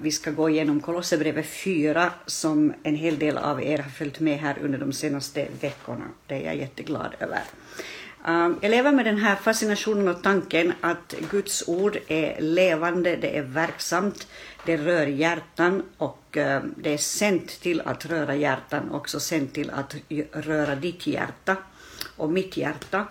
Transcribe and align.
Vi 0.00 0.10
ska 0.10 0.30
gå 0.30 0.50
igenom 0.50 0.80
Kolosserbrevet 0.80 1.46
4 1.46 2.10
som 2.26 2.74
en 2.82 2.94
hel 2.94 3.18
del 3.18 3.38
av 3.38 3.62
er 3.62 3.78
har 3.78 3.90
följt 3.90 4.20
med 4.20 4.38
här 4.38 4.56
under 4.62 4.78
de 4.78 4.92
senaste 4.92 5.48
veckorna. 5.60 6.04
Det 6.26 6.34
är 6.34 6.44
jag 6.44 6.56
jätteglad 6.56 7.14
över. 7.20 7.40
Um, 8.28 8.58
jag 8.60 8.70
lever 8.70 8.92
med 8.92 9.04
den 9.04 9.18
här 9.18 9.36
fascinationen 9.36 10.08
och 10.08 10.22
tanken 10.22 10.72
att 10.80 11.14
Guds 11.30 11.68
ord 11.68 11.98
är 12.08 12.40
levande, 12.40 13.16
det 13.16 13.38
är 13.38 13.42
verksamt, 13.42 14.28
det 14.64 14.76
rör 14.76 15.06
hjärtan 15.06 15.82
och 15.98 16.36
um, 16.36 16.74
det 16.76 16.94
är 16.94 16.98
sänt 16.98 17.60
till 17.60 17.80
att 17.80 18.06
röra 18.06 18.34
hjärtan, 18.34 18.90
också 18.90 19.20
sänt 19.20 19.54
till 19.54 19.70
att 19.70 19.96
röra 20.32 20.74
ditt 20.74 21.06
hjärta 21.06 21.56
och 22.16 22.30
mitt 22.30 22.56
hjärta. 22.56 23.06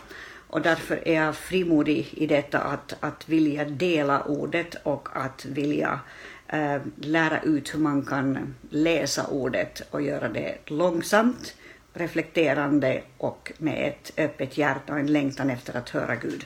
Och 0.47 0.61
därför 0.61 1.07
är 1.07 1.13
jag 1.13 1.35
frimodig 1.35 2.09
i 2.11 2.27
detta 2.27 2.59
att, 2.59 2.95
att 2.99 3.29
vilja 3.29 3.65
dela 3.65 4.23
ordet 4.23 4.75
och 4.83 5.09
att 5.13 5.45
vilja 5.45 5.99
Eh, 6.47 6.81
lära 7.01 7.41
ut 7.41 7.73
hur 7.73 7.79
man 7.79 8.05
kan 8.05 8.55
läsa 8.69 9.27
ordet 9.27 9.81
och 9.91 10.01
göra 10.01 10.29
det 10.29 10.57
långsamt, 10.65 11.55
reflekterande 11.93 13.01
och 13.17 13.51
med 13.57 13.87
ett 13.87 14.19
öppet 14.19 14.57
hjärta 14.57 14.93
och 14.93 14.99
en 14.99 15.13
längtan 15.13 15.49
efter 15.49 15.77
att 15.77 15.89
höra 15.89 16.15
Gud. 16.15 16.45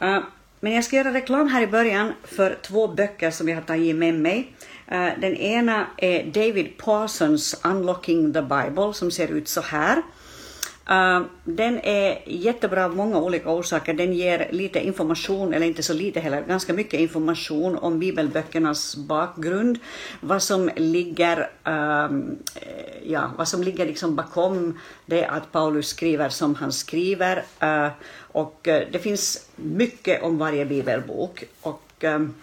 Eh, 0.00 0.18
men 0.60 0.72
jag 0.72 0.84
ska 0.84 0.96
göra 0.96 1.14
reklam 1.14 1.48
här 1.48 1.62
i 1.62 1.66
början 1.66 2.12
för 2.24 2.58
två 2.62 2.88
böcker 2.88 3.30
som 3.30 3.48
jag 3.48 3.56
har 3.56 3.62
tagit 3.62 3.96
med 3.96 4.14
mig. 4.14 4.52
Eh, 4.86 5.08
den 5.18 5.36
ena 5.36 5.86
är 5.96 6.24
David 6.24 6.76
Parsons 6.76 7.60
Unlocking 7.64 8.32
the 8.32 8.42
Bible 8.42 8.94
som 8.94 9.10
ser 9.10 9.28
ut 9.28 9.48
så 9.48 9.60
här. 9.60 10.02
Uh, 10.90 11.22
den 11.44 11.80
är 11.82 12.18
jättebra 12.26 12.84
av 12.84 12.96
många 12.96 13.18
olika 13.18 13.50
orsaker. 13.50 13.94
Den 13.94 14.12
ger 14.12 14.48
lite 14.50 14.86
information, 14.86 15.54
eller 15.54 15.66
inte 15.66 15.82
så 15.82 15.94
lite 15.94 16.20
heller, 16.20 16.42
ganska 16.42 16.72
mycket 16.72 17.00
information 17.00 17.78
om 17.78 17.98
bibelböckernas 17.98 18.96
bakgrund, 18.96 19.78
vad 20.20 20.42
som 20.42 20.70
ligger, 20.76 21.50
uh, 21.68 22.20
ja, 23.02 23.30
vad 23.38 23.48
som 23.48 23.62
ligger 23.62 23.86
liksom 23.86 24.16
bakom 24.16 24.78
det 25.06 25.26
att 25.26 25.52
Paulus 25.52 25.88
skriver 25.88 26.28
som 26.28 26.54
han 26.54 26.72
skriver. 26.72 27.44
Uh, 27.62 27.88
och 28.32 28.68
äh, 28.68 28.82
det 28.92 28.98
finns 28.98 29.48
mycket 29.56 30.22
om 30.22 30.38
varje 30.38 30.66
bibelbok. 30.66 31.44
Och, 31.60 31.82
ehm, 32.00 32.34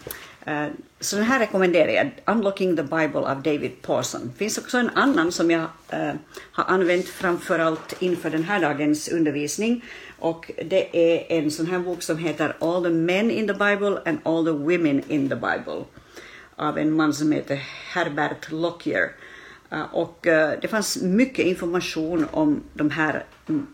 Eh, 0.44 0.66
så 1.00 1.16
den 1.16 1.24
här 1.24 1.38
rekommenderar 1.38 1.88
jag, 1.88 2.10
Unlocking 2.26 2.76
the 2.76 2.82
Bible 2.82 3.20
av 3.20 3.42
David 3.42 3.82
Pawson. 3.82 4.20
Det 4.24 4.38
finns 4.38 4.58
också 4.58 4.78
en 4.78 4.90
annan 4.90 5.32
som 5.32 5.50
jag 5.50 5.66
eh, 5.88 6.12
har 6.52 6.64
använt 6.64 7.08
framförallt 7.08 8.02
inför 8.02 8.30
den 8.30 8.42
här 8.42 8.60
dagens 8.60 9.08
undervisning. 9.08 9.84
Och 10.18 10.50
det 10.64 10.96
är 10.96 11.38
en 11.38 11.50
sån 11.50 11.66
här 11.66 11.78
bok 11.78 12.02
som 12.02 12.18
heter 12.18 12.56
All 12.58 12.82
the 12.82 12.90
Men 12.90 13.30
in 13.30 13.46
the 13.46 13.52
Bible 13.52 14.02
and 14.06 14.18
All 14.22 14.44
the 14.44 14.50
Women 14.50 15.02
in 15.08 15.28
the 15.28 15.34
Bible 15.34 15.84
av 16.56 16.78
en 16.78 16.92
man 16.92 17.14
som 17.14 17.32
heter 17.32 17.56
Herbert 17.94 18.52
Lockyer. 18.52 19.10
Eh, 19.70 19.94
och 19.94 20.18
det 20.60 20.70
fanns 20.70 21.02
mycket 21.02 21.46
information 21.46 22.26
om 22.30 22.62
de 22.74 22.90
här 22.90 23.24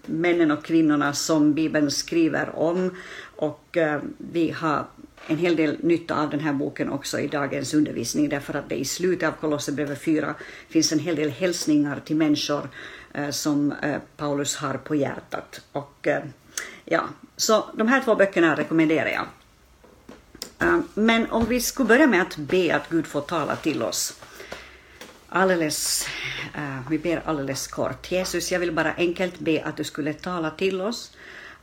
männen 0.07 0.51
och 0.51 0.65
kvinnorna 0.65 1.13
som 1.13 1.55
Bibeln 1.55 1.91
skriver 1.91 2.59
om 2.59 2.97
och 3.37 3.77
vi 4.19 4.51
har 4.51 4.87
en 5.27 5.39
hel 5.39 5.57
del 5.57 5.77
nytta 5.83 6.23
av 6.23 6.31
den 6.31 6.41
här 6.41 6.53
boken 6.53 6.91
också 6.91 7.21
i 7.21 7.27
dagens 7.27 7.75
undervisning 7.75 8.29
därför 8.29 8.55
att 8.55 8.69
det 8.69 8.75
i 8.75 8.85
slutet 8.85 9.29
av 9.29 9.33
Kolosserbrevet 9.33 10.03
4 10.03 10.35
finns 10.69 10.93
en 10.93 10.99
hel 10.99 11.17
del 11.17 11.31
hälsningar 11.31 12.01
till 12.05 12.17
människor 12.17 12.69
eh, 13.13 13.31
som 13.31 13.73
eh, 13.73 13.97
Paulus 14.17 14.57
har 14.57 14.75
på 14.75 14.95
hjärtat. 14.95 15.61
Och, 15.73 16.07
eh, 16.07 16.23
ja, 16.85 17.05
så 17.37 17.65
de 17.75 17.89
här 17.89 18.01
två 18.01 18.15
böckerna 18.15 18.57
rekommenderar 18.57 19.09
jag. 19.09 19.27
Eh, 20.59 20.81
men 20.95 21.31
om 21.31 21.45
vi 21.45 21.61
skulle 21.61 21.89
börja 21.89 22.07
med 22.07 22.23
att 22.23 22.37
be 22.37 22.77
att 22.77 22.89
Gud 22.89 23.07
får 23.07 23.21
tala 23.21 23.57
till 23.57 23.83
oss. 23.83 24.21
Alldeles, 25.29 26.07
eh, 26.55 26.91
vi 26.91 26.99
ber 26.99 27.23
alldeles 27.25 27.67
kort. 27.67 28.13
Jesus, 28.13 28.53
jag 28.53 28.61
vill 28.61 28.73
bara 28.73 28.95
enkelt 28.95 29.39
be 29.39 29.65
att 29.65 29.77
du 29.77 29.85
skulle 29.85 30.13
tala 30.13 30.51
till 30.51 30.81
oss 30.81 31.13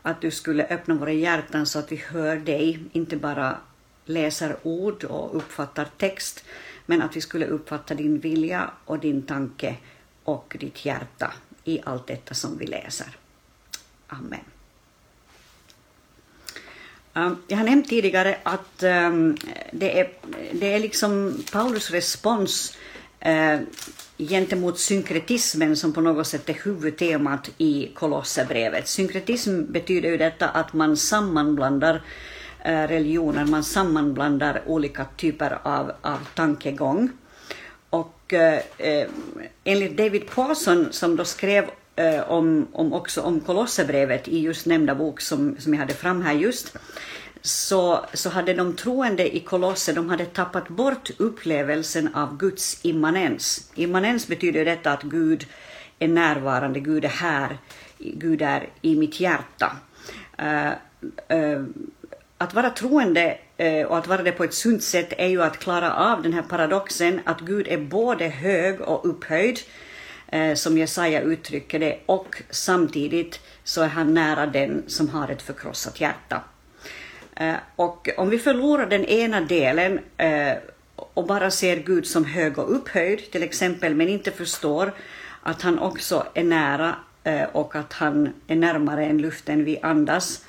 att 0.02 0.22
du 0.22 0.32
skulle 0.32 0.66
öppna 0.66 0.96
våra 0.96 1.12
hjärtan 1.12 1.66
så 1.66 1.80
att 1.80 1.92
vi 1.92 1.96
hör 1.96 2.36
dig, 2.36 2.80
inte 2.92 3.18
bara 3.18 3.58
läser 4.06 4.56
ord 4.64 5.04
och 5.04 5.36
uppfattar 5.36 5.88
text, 5.98 6.44
men 6.86 7.02
att 7.02 7.16
vi 7.16 7.22
skulle 7.22 7.46
uppfatta 7.46 7.96
din 7.96 8.20
vilja 8.20 8.72
och 8.86 9.00
din 9.00 9.22
tanke 9.22 9.76
och 10.24 10.56
ditt 10.60 10.86
hjärta 10.86 11.34
i 11.64 11.82
allt 11.84 12.08
detta 12.08 12.34
som 12.34 12.58
vi 12.58 12.66
läser. 12.66 13.18
Amen. 14.08 14.40
Um, 17.14 17.44
jag 17.48 17.58
har 17.58 17.64
nämnt 17.64 17.90
tidigare 17.90 18.38
att 18.44 18.84
um, 18.84 19.38
det, 19.72 20.00
är, 20.00 20.10
det 20.52 20.74
är 20.74 20.80
liksom 20.80 21.44
Paulus 21.52 21.92
respons 21.92 22.78
eh, 23.22 23.60
gentemot 24.18 24.80
synkretismen 24.80 25.76
som 25.76 25.94
på 25.94 26.02
något 26.02 26.28
sätt 26.28 26.50
är 26.50 26.54
huvudtemat 26.54 27.50
i 27.58 27.92
Kolosserbrevet. 27.94 28.88
Synkretism 28.88 29.72
betyder 29.72 30.10
ju 30.10 30.18
detta 30.18 30.50
att 30.50 30.74
man 30.74 30.98
sammanblandar 30.98 32.02
eh, 32.64 32.88
religioner, 32.88 33.46
man 33.46 33.64
sammanblandar 33.64 34.62
olika 34.66 35.06
typer 35.18 35.60
av, 35.64 35.92
av 36.02 36.28
tankegång. 36.36 37.10
Och 37.90 38.34
eh, 38.34 38.62
eh 38.78 39.08
enligt 39.64 39.98
David 39.98 40.30
Pawson 40.30 40.88
som 40.92 41.16
då 41.16 41.26
skrev 41.26 41.70
eh, 41.96 42.32
om, 42.32 42.68
om, 42.74 42.94
också 42.94 43.22
om 43.22 43.40
Kolosserbrevet 43.40 44.28
i 44.28 44.40
just 44.40 44.66
nämnda 44.66 44.96
bok 44.96 45.22
som, 45.22 45.56
som 45.60 45.74
jag 45.74 45.80
hade 45.80 45.94
fram 45.94 46.22
här 46.22 46.34
just, 46.34 46.78
så, 47.42 48.06
så 48.14 48.30
hade 48.30 48.54
de 48.54 48.76
troende 48.76 49.36
i 49.36 49.40
Kolosse 49.40 49.94
de 49.94 50.10
hade 50.10 50.26
tappat 50.26 50.68
bort 50.68 51.10
upplevelsen 51.18 52.16
av 52.16 52.38
Guds 52.38 52.86
immanens. 52.86 53.72
Immanens 53.76 54.28
betyder 54.28 54.66
detta 54.66 54.92
att 54.92 55.04
Gud 55.04 55.46
är 56.00 56.08
närvarande, 56.08 56.80
Gud 56.80 57.06
är 57.06 57.10
här, 57.10 57.58
Gud 57.98 58.42
är 58.42 58.70
i 58.82 58.96
mitt 58.96 59.20
hjärta. 59.20 59.78
Uh, 60.42 60.72
uh, 61.38 61.66
att 62.38 62.54
vara 62.54 62.70
troende 62.70 63.38
uh, 63.62 63.86
och 63.86 63.98
att 63.98 64.08
vara 64.08 64.24
det 64.24 64.32
på 64.32 64.44
ett 64.44 64.54
sunt 64.54 64.84
sätt 64.84 65.14
är 65.18 65.28
ju 65.28 65.44
att 65.44 65.58
klara 65.58 65.94
av 65.94 66.24
den 66.24 66.34
här 66.34 66.42
paradoxen 66.42 67.20
att 67.26 67.40
Gud 67.40 67.68
är 67.68 67.78
både 67.78 68.28
hög 68.28 68.82
och 68.82 69.10
upphöjd, 69.10 69.60
som 70.56 70.78
Jesaja 70.78 71.22
uttrycker 71.22 71.80
det, 71.80 72.00
och 72.06 72.44
samtidigt 72.50 73.40
så 73.64 73.82
är 73.82 73.88
han 73.88 74.14
nära 74.14 74.46
den 74.46 74.84
som 74.88 75.10
har 75.10 75.30
ett 75.30 75.42
förkrossat 75.42 76.02
hjärta. 76.02 76.44
Eh, 77.36 77.56
och 77.76 78.10
om 78.18 78.30
vi 78.30 78.40
förlorar 78.40 78.86
den 78.86 79.06
ena 79.06 79.42
delen 79.42 80.00
eh, 80.18 80.54
och 80.96 81.28
bara 81.28 81.52
ser 81.52 81.78
Gud 81.78 82.08
som 82.08 82.26
hög 82.26 82.58
och 82.60 82.76
upphöjd 82.76 83.32
till 83.32 83.44
exempel, 83.44 83.96
men 83.96 84.10
inte 84.10 84.32
förstår 84.32 84.94
att 85.44 85.62
han 85.62 85.80
också 85.80 86.26
är 86.34 86.44
nära 86.44 86.96
eh, 87.24 87.44
och 87.52 87.76
att 87.76 87.94
han 87.94 88.34
är 88.48 88.56
närmare 88.56 89.06
än 89.06 89.18
luften 89.18 89.64
vi 89.64 89.80
andas, 89.82 90.46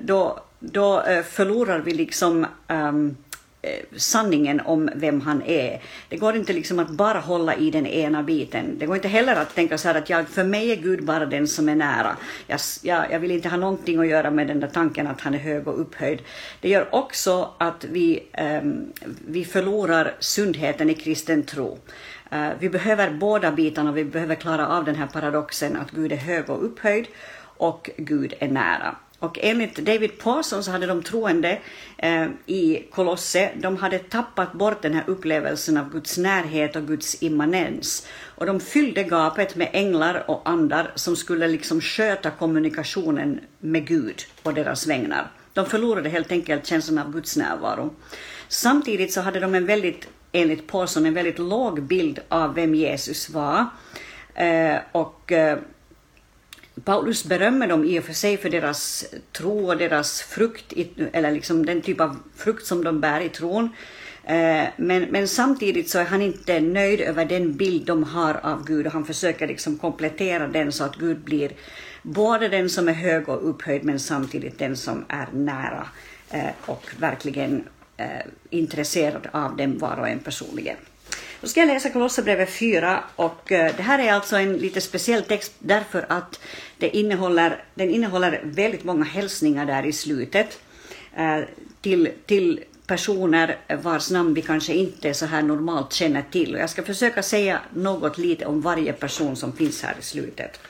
då, 0.00 0.40
då 0.58 1.02
förlorar 1.30 1.78
vi 1.78 1.94
liksom 1.94 2.46
um, 2.68 3.16
Eh, 3.62 3.84
sanningen 3.96 4.60
om 4.60 4.90
vem 4.94 5.20
han 5.20 5.42
är. 5.42 5.82
Det 6.08 6.16
går 6.16 6.36
inte 6.36 6.52
liksom 6.52 6.78
att 6.78 6.90
bara 6.90 7.18
hålla 7.18 7.54
i 7.54 7.70
den 7.70 7.86
ena 7.86 8.22
biten. 8.22 8.78
Det 8.78 8.86
går 8.86 8.96
inte 8.96 9.08
heller 9.08 9.36
att 9.36 9.54
tänka 9.54 9.78
så 9.78 9.88
här 9.88 9.94
att 9.94 10.10
jag, 10.10 10.28
för 10.28 10.44
mig 10.44 10.72
är 10.72 10.76
Gud 10.76 11.04
bara 11.04 11.26
den 11.26 11.48
som 11.48 11.68
är 11.68 11.74
nära. 11.74 12.16
Jag, 12.46 12.60
jag, 12.82 13.12
jag 13.12 13.20
vill 13.20 13.30
inte 13.30 13.48
ha 13.48 13.56
någonting 13.56 13.98
att 13.98 14.06
göra 14.06 14.30
med 14.30 14.46
den 14.46 14.60
där 14.60 14.68
tanken 14.68 15.06
att 15.06 15.20
han 15.20 15.34
är 15.34 15.38
hög 15.38 15.68
och 15.68 15.80
upphöjd. 15.80 16.18
Det 16.60 16.68
gör 16.68 16.94
också 16.94 17.50
att 17.58 17.84
vi, 17.84 18.22
um, 18.62 18.92
vi 19.26 19.44
förlorar 19.44 20.14
sundheten 20.18 20.90
i 20.90 20.94
kristen 20.94 21.42
tro. 21.42 21.78
Uh, 22.32 22.48
vi 22.58 22.68
behöver 22.68 23.10
båda 23.10 23.52
bitarna, 23.52 23.92
vi 23.92 24.04
behöver 24.04 24.34
klara 24.34 24.68
av 24.68 24.84
den 24.84 24.94
här 24.94 25.06
paradoxen 25.06 25.76
att 25.76 25.90
Gud 25.90 26.12
är 26.12 26.16
hög 26.16 26.50
och 26.50 26.64
upphöjd 26.64 27.06
och 27.56 27.90
Gud 27.96 28.34
är 28.38 28.48
nära. 28.48 28.96
Och 29.20 29.38
enligt 29.42 29.74
David 29.74 30.18
Paulson 30.18 30.64
så 30.64 30.70
hade 30.70 30.86
de 30.86 31.02
troende 31.02 31.58
eh, 31.98 32.26
i 32.46 32.86
Kolosse, 32.90 33.50
de 33.56 33.76
hade 33.76 33.98
tappat 33.98 34.52
bort 34.52 34.82
den 34.82 34.94
här 34.94 35.04
upplevelsen 35.06 35.76
av 35.76 35.90
Guds 35.90 36.18
närhet 36.18 36.76
och 36.76 36.86
Guds 36.86 37.22
immanens. 37.22 38.06
Och 38.22 38.46
de 38.46 38.60
fyllde 38.60 39.02
gapet 39.02 39.56
med 39.56 39.68
änglar 39.72 40.30
och 40.30 40.42
andar 40.44 40.92
som 40.94 41.16
skulle 41.16 41.48
liksom 41.48 41.80
sköta 41.80 42.30
kommunikationen 42.30 43.40
med 43.58 43.86
Gud 43.86 44.22
på 44.42 44.52
deras 44.52 44.86
vägnar. 44.86 45.30
De 45.52 45.66
förlorade 45.66 46.08
helt 46.08 46.32
enkelt 46.32 46.66
känslan 46.66 46.98
av 46.98 47.12
Guds 47.12 47.36
närvaro. 47.36 47.94
Samtidigt 48.48 49.12
så 49.12 49.20
hade 49.20 49.40
de 49.40 49.54
en 49.54 49.66
väldigt, 49.66 50.08
enligt 50.32 50.66
Paulson 50.66 51.06
en 51.06 51.14
väldigt 51.14 51.38
låg 51.38 51.82
bild 51.82 52.18
av 52.28 52.54
vem 52.54 52.74
Jesus 52.74 53.30
var. 53.30 53.66
Eh, 54.34 54.76
och 54.92 55.32
eh, 55.32 55.58
Paulus 56.84 57.24
berömmer 57.24 57.66
dem 57.66 57.84
i 57.84 58.00
och 58.00 58.04
för 58.04 58.12
sig 58.12 58.36
för 58.36 58.50
deras 58.50 59.04
tro 59.32 59.68
och 59.68 59.76
deras 59.76 60.22
frukt, 60.22 60.72
eller 61.12 61.30
liksom 61.30 61.66
den 61.66 61.80
typ 61.80 62.00
av 62.00 62.16
frukt 62.36 62.66
som 62.66 62.84
de 62.84 63.00
bär 63.00 63.20
i 63.20 63.28
tron. 63.28 63.70
Eh, 64.24 64.64
men, 64.76 65.02
men 65.02 65.28
samtidigt 65.28 65.90
så 65.90 65.98
är 65.98 66.04
han 66.04 66.22
inte 66.22 66.60
nöjd 66.60 67.00
över 67.00 67.24
den 67.24 67.56
bild 67.56 67.86
de 67.86 68.04
har 68.04 68.34
av 68.34 68.64
Gud 68.66 68.86
och 68.86 68.92
han 68.92 69.04
försöker 69.04 69.46
liksom 69.46 69.78
komplettera 69.78 70.48
den 70.48 70.72
så 70.72 70.84
att 70.84 70.96
Gud 70.96 71.18
blir 71.20 71.52
både 72.02 72.48
den 72.48 72.70
som 72.70 72.88
är 72.88 72.92
hög 72.92 73.28
och 73.28 73.48
upphöjd 73.48 73.84
men 73.84 74.00
samtidigt 74.00 74.58
den 74.58 74.76
som 74.76 75.04
är 75.08 75.28
nära 75.32 75.86
eh, 76.30 76.50
och 76.66 76.84
verkligen 76.98 77.64
eh, 77.96 78.06
intresserad 78.50 79.28
av 79.32 79.56
dem 79.56 79.78
var 79.78 79.96
och 79.96 80.08
en 80.08 80.18
personligen. 80.18 80.76
Då 81.40 81.48
ska 81.48 81.60
jag 81.60 81.66
läsa 81.66 81.90
Kolosserbrevet 81.90 82.50
4 82.50 83.04
och 83.16 83.52
eh, 83.52 83.76
det 83.76 83.82
här 83.82 83.98
är 83.98 84.12
alltså 84.12 84.36
en 84.36 84.56
lite 84.56 84.80
speciell 84.80 85.22
text 85.22 85.52
därför 85.58 86.06
att 86.08 86.40
det 86.78 86.96
innehåller, 86.96 87.64
den 87.74 87.90
innehåller 87.90 88.40
väldigt 88.44 88.84
många 88.84 89.04
hälsningar 89.04 89.66
där 89.66 89.86
i 89.86 89.92
slutet 89.92 90.58
eh, 91.16 91.38
till, 91.80 92.10
till 92.26 92.60
personer 92.86 93.56
vars 93.82 94.10
namn 94.10 94.34
vi 94.34 94.42
kanske 94.42 94.72
inte 94.72 95.14
så 95.14 95.26
här 95.26 95.42
normalt 95.42 95.92
känner 95.92 96.24
till. 96.30 96.56
Jag 96.60 96.70
ska 96.70 96.82
försöka 96.82 97.22
säga 97.22 97.60
något 97.74 98.18
lite 98.18 98.46
om 98.46 98.60
varje 98.60 98.92
person 98.92 99.36
som 99.36 99.52
finns 99.52 99.82
här 99.82 99.94
i 100.00 100.02
slutet. 100.02 100.60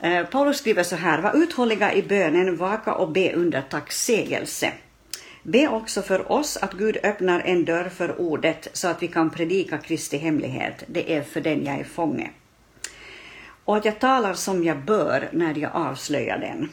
Eh, 0.00 0.26
Paulus 0.26 0.58
skriver 0.58 0.82
så 0.82 0.96
här, 0.96 1.22
var 1.22 1.42
uthålliga 1.42 1.94
i 1.94 2.02
bönen, 2.02 2.56
vaka 2.56 2.94
och 2.94 3.08
be 3.08 3.32
under 3.32 3.62
tacksägelse. 3.62 4.72
Be 5.50 5.68
också 5.68 6.02
för 6.02 6.32
oss 6.32 6.56
att 6.56 6.72
Gud 6.72 6.96
öppnar 7.02 7.40
en 7.40 7.64
dörr 7.64 7.88
för 7.88 8.20
ordet 8.20 8.68
så 8.72 8.88
att 8.88 9.02
vi 9.02 9.08
kan 9.08 9.30
predika 9.30 9.78
Kristi 9.78 10.16
hemlighet. 10.16 10.84
Det 10.86 11.16
är 11.16 11.22
för 11.22 11.40
den 11.40 11.64
jag 11.64 11.80
är 11.80 11.84
fånge. 11.84 12.30
Och 13.64 13.76
att 13.76 13.84
jag 13.84 13.98
talar 13.98 14.34
som 14.34 14.64
jag 14.64 14.84
bör 14.84 15.28
när 15.32 15.58
jag 15.58 15.70
avslöjar 15.74 16.38
den. 16.38 16.70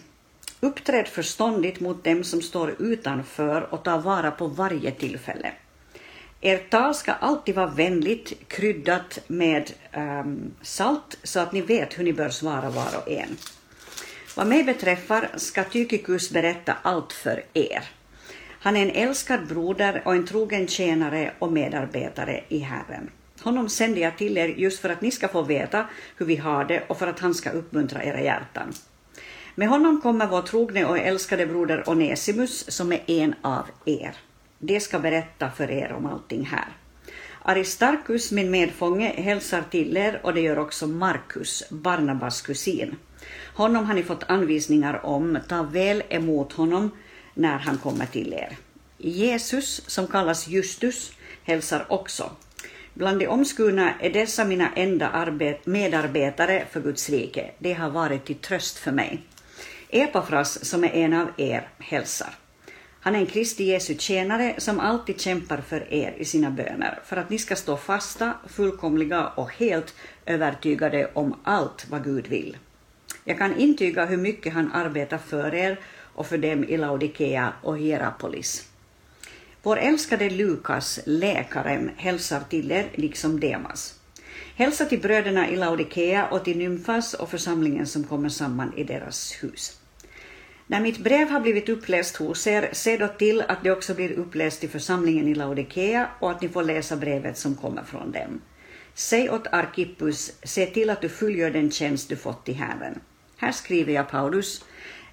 Uppträd 0.59 1.07
förståndigt 1.07 1.79
mot 1.79 2.03
dem 2.03 2.23
som 2.23 2.41
står 2.41 2.75
utanför 2.79 3.73
och 3.73 3.83
ta 3.83 3.97
vara 3.97 4.31
på 4.31 4.47
varje 4.47 4.91
tillfälle. 4.91 5.51
Ert 6.41 6.69
tal 6.69 6.95
ska 6.95 7.11
alltid 7.11 7.55
vara 7.55 7.67
vänligt, 7.67 8.33
kryddat 8.47 9.19
med 9.27 9.71
um, 9.95 10.51
salt, 10.61 11.17
så 11.23 11.39
att 11.39 11.51
ni 11.51 11.61
vet 11.61 11.99
hur 11.99 12.03
ni 12.03 12.13
bör 12.13 12.29
svara 12.29 12.69
var 12.69 12.97
och 12.97 13.11
en. 13.11 13.37
Vad 14.35 14.47
mig 14.47 14.63
beträffar 14.63 15.29
ska 15.35 15.63
Tykikus 15.63 16.31
berätta 16.31 16.75
allt 16.81 17.13
för 17.13 17.43
er. 17.53 17.96
Han 18.59 18.75
är 18.75 18.81
en 18.81 19.07
älskad 19.07 19.47
broder 19.47 20.01
och 20.05 20.15
en 20.15 20.25
trogen 20.25 20.67
tjänare 20.67 21.31
och 21.39 21.51
medarbetare 21.51 22.43
i 22.47 22.59
Herren. 22.59 23.09
Honom 23.41 23.69
sänder 23.69 24.01
jag 24.01 24.17
till 24.17 24.37
er 24.37 24.47
just 24.47 24.79
för 24.79 24.89
att 24.89 25.01
ni 25.01 25.11
ska 25.11 25.27
få 25.27 25.41
veta 25.41 25.85
hur 26.17 26.25
vi 26.25 26.35
har 26.35 26.65
det 26.65 26.83
och 26.87 26.99
för 26.99 27.07
att 27.07 27.19
han 27.19 27.33
ska 27.33 27.49
uppmuntra 27.49 28.03
era 28.03 28.21
hjärtan. 28.21 28.73
Med 29.55 29.69
honom 29.69 30.01
kommer 30.01 30.27
vår 30.27 30.41
trogne 30.41 30.85
och 30.85 30.97
älskade 30.97 31.45
broder 31.45 31.89
Onesimus 31.89 32.71
som 32.71 32.91
är 32.91 33.01
en 33.07 33.35
av 33.41 33.65
er. 33.85 34.15
Det 34.59 34.79
ska 34.79 34.99
berätta 34.99 35.51
för 35.51 35.71
er 35.71 35.93
om 35.93 36.05
allting 36.05 36.45
här. 36.45 36.67
Aristarkus, 37.41 38.31
min 38.31 38.51
medfånge, 38.51 39.13
hälsar 39.21 39.63
till 39.71 39.97
er 39.97 40.19
och 40.23 40.33
det 40.33 40.41
gör 40.41 40.59
också 40.59 40.87
Markus, 40.87 41.63
Barnabas 41.69 42.41
kusin. 42.41 42.95
Honom 43.53 43.85
har 43.85 43.93
ni 43.93 44.03
fått 44.03 44.29
anvisningar 44.29 45.05
om, 45.05 45.37
ta 45.47 45.63
väl 45.63 46.03
emot 46.09 46.53
honom 46.53 46.91
när 47.37 47.57
han 47.57 47.77
kommer 47.77 48.05
till 48.05 48.33
er. 48.33 48.57
Jesus, 48.97 49.81
som 49.87 50.07
kallas 50.07 50.47
Justus, 50.47 51.11
hälsar 51.43 51.85
också. 51.89 52.31
Bland 52.93 53.19
de 53.19 53.27
omskurna 53.27 53.93
är 53.99 54.09
dessa 54.09 54.45
mina 54.45 54.73
enda 54.75 55.31
medarbetare 55.63 56.65
för 56.71 56.81
Guds 56.81 57.09
rike. 57.09 57.51
Det 57.59 57.73
har 57.73 57.89
varit 57.89 58.25
till 58.25 58.35
tröst 58.35 58.77
för 58.77 58.91
mig. 58.91 59.21
Epafras, 59.89 60.65
som 60.65 60.83
är 60.83 60.89
en 60.89 61.13
av 61.13 61.27
er, 61.37 61.69
hälsar. 61.79 62.29
Han 62.99 63.15
är 63.15 63.19
en 63.19 63.25
Kristi 63.25 63.63
Jesu 63.63 63.95
tjänare 63.97 64.55
som 64.57 64.79
alltid 64.79 65.21
kämpar 65.21 65.57
för 65.57 65.93
er 65.93 66.15
i 66.17 66.25
sina 66.25 66.51
böner, 66.51 66.99
för 67.05 67.17
att 67.17 67.29
ni 67.29 67.37
ska 67.37 67.55
stå 67.55 67.77
fasta, 67.77 68.33
fullkomliga 68.47 69.27
och 69.27 69.51
helt 69.51 69.95
övertygade 70.25 71.11
om 71.13 71.35
allt 71.43 71.85
vad 71.89 72.03
Gud 72.03 72.27
vill. 72.27 72.57
Jag 73.23 73.37
kan 73.37 73.57
intyga 73.57 74.05
hur 74.05 74.17
mycket 74.17 74.53
han 74.53 74.71
arbetar 74.71 75.17
för 75.17 75.55
er 75.55 75.79
och 76.17 76.27
för 76.27 76.37
dem 76.37 76.63
i 76.63 76.77
Laodikea 76.77 77.53
och 77.61 77.77
Hierapolis. 77.77 78.69
Vår 79.63 79.77
älskade 79.77 80.29
Lukas, 80.29 80.99
läkaren, 81.05 81.91
hälsar 81.97 82.41
till 82.49 82.71
er, 82.71 82.85
liksom 82.95 83.39
Demas. 83.39 83.99
Hälsa 84.55 84.85
till 84.85 84.99
bröderna 84.99 85.49
i 85.49 85.55
Laodikea 85.55 86.27
och 86.27 86.43
till 86.45 86.57
Nymfas 86.57 87.13
och 87.13 87.29
församlingen 87.29 87.87
som 87.87 88.03
kommer 88.03 88.29
samman 88.29 88.73
i 88.77 88.83
deras 88.83 89.43
hus. 89.43 89.79
När 90.67 90.81
mitt 90.81 90.97
brev 90.97 91.29
har 91.29 91.39
blivit 91.39 91.69
uppläst 91.69 92.15
hos 92.15 92.47
er, 92.47 92.69
se 92.73 92.97
då 92.97 93.07
till 93.07 93.41
att 93.41 93.63
det 93.63 93.71
också 93.71 93.93
blir 93.93 94.11
uppläst 94.11 94.63
i 94.63 94.67
församlingen 94.67 95.27
i 95.27 95.35
Laodikea 95.35 96.09
och 96.19 96.31
att 96.31 96.41
ni 96.41 96.49
får 96.49 96.63
läsa 96.63 96.95
brevet 96.95 97.37
som 97.37 97.55
kommer 97.55 97.83
från 97.83 98.11
dem. 98.11 98.41
Säg 98.93 99.29
åt 99.29 99.47
Arkippus, 99.47 100.31
se 100.43 100.65
till 100.65 100.89
att 100.89 101.01
du 101.01 101.09
fullgör 101.09 101.51
den 101.51 101.71
tjänst 101.71 102.09
du 102.09 102.15
fått 102.15 102.49
i 102.49 102.53
Herren. 102.53 102.99
Här 103.37 103.51
skriver 103.51 103.93
jag 103.93 104.09
Paulus 104.09 104.63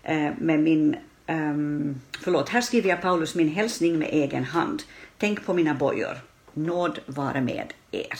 Eh, 0.05 0.33
med 0.39 0.61
min 0.61 0.97
um, 1.27 2.01
förlåt, 2.21 2.49
här 2.49 2.61
skriver 2.61 2.89
jag 2.89 3.03
Paulus 3.03 3.35
min 3.35 3.49
hälsning 3.49 3.99
med 3.99 4.09
egen 4.13 4.45
hand. 4.45 4.83
Tänk 5.19 5.47
på 5.47 5.55
mina 5.55 5.75
bojor. 5.75 6.19
Nåd 6.53 6.99
vare 7.07 7.41
med 7.41 7.73
er. 7.91 8.19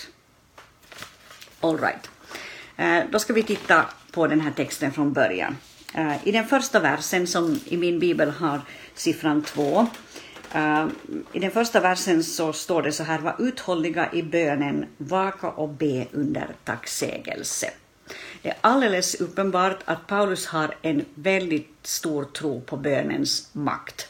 All 1.61 1.79
right. 1.79 2.11
Uh, 2.79 3.11
då 3.11 3.19
ska 3.19 3.33
vi 3.33 3.43
titta 3.43 3.85
på 4.13 4.27
den 4.27 4.41
här 4.41 4.51
texten 4.51 4.93
från 4.93 5.13
början. 5.13 5.57
Uh, 5.99 6.29
I 6.29 6.33
den 6.33 6.47
första 6.47 6.81
versen 6.81 7.27
som 7.27 7.61
i 7.65 7.77
min 7.77 7.99
bibel 7.99 8.31
har 8.31 8.61
siffran 8.95 9.43
2. 9.43 9.87
Uh, 10.55 10.87
I 11.33 11.39
den 11.39 11.51
första 11.51 11.81
versen 11.81 12.25
så 12.25 12.53
står 12.53 12.83
det 12.83 12.93
så 12.93 13.03
här, 13.03 13.19
var 13.19 13.37
uthålliga 13.39 14.13
i 14.13 14.23
bönen, 14.23 14.87
vaka 14.97 15.49
och 15.49 15.69
be 15.69 16.07
under 16.13 16.49
tacksägelse. 16.65 17.71
Det 18.43 18.49
är 18.49 18.57
alldeles 18.61 19.15
uppenbart 19.15 19.79
att 19.85 20.07
Paulus 20.07 20.47
har 20.47 20.75
en 20.83 21.05
väldigt 21.15 21.77
stor 21.83 22.25
tro 22.25 22.61
på 22.61 22.77
bönens 22.77 23.49
makt. 23.53 24.09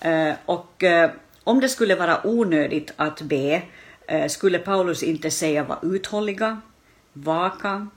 Eh, 0.00 0.34
och 0.44 0.82
eh, 0.82 1.10
om 1.44 1.60
det 1.60 1.68
skulle 1.68 1.94
vara 1.94 2.26
onödigt 2.26 2.92
att 2.96 3.22
be 3.22 3.62
eh, 4.08 4.28
skulle 4.28 4.58
Paulus 4.58 5.02
inte 5.02 5.30
säga 5.30 5.64
var 5.64 5.78
uthålliga, 5.82 6.60
vaka, 7.12 7.88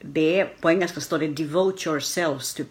be, 0.00 0.48
på 0.60 0.70
engelska 0.70 1.00
står 1.00 1.18
det 1.18 1.28
devote 1.28 1.88
yourselves 1.88 2.54
to 2.54 2.62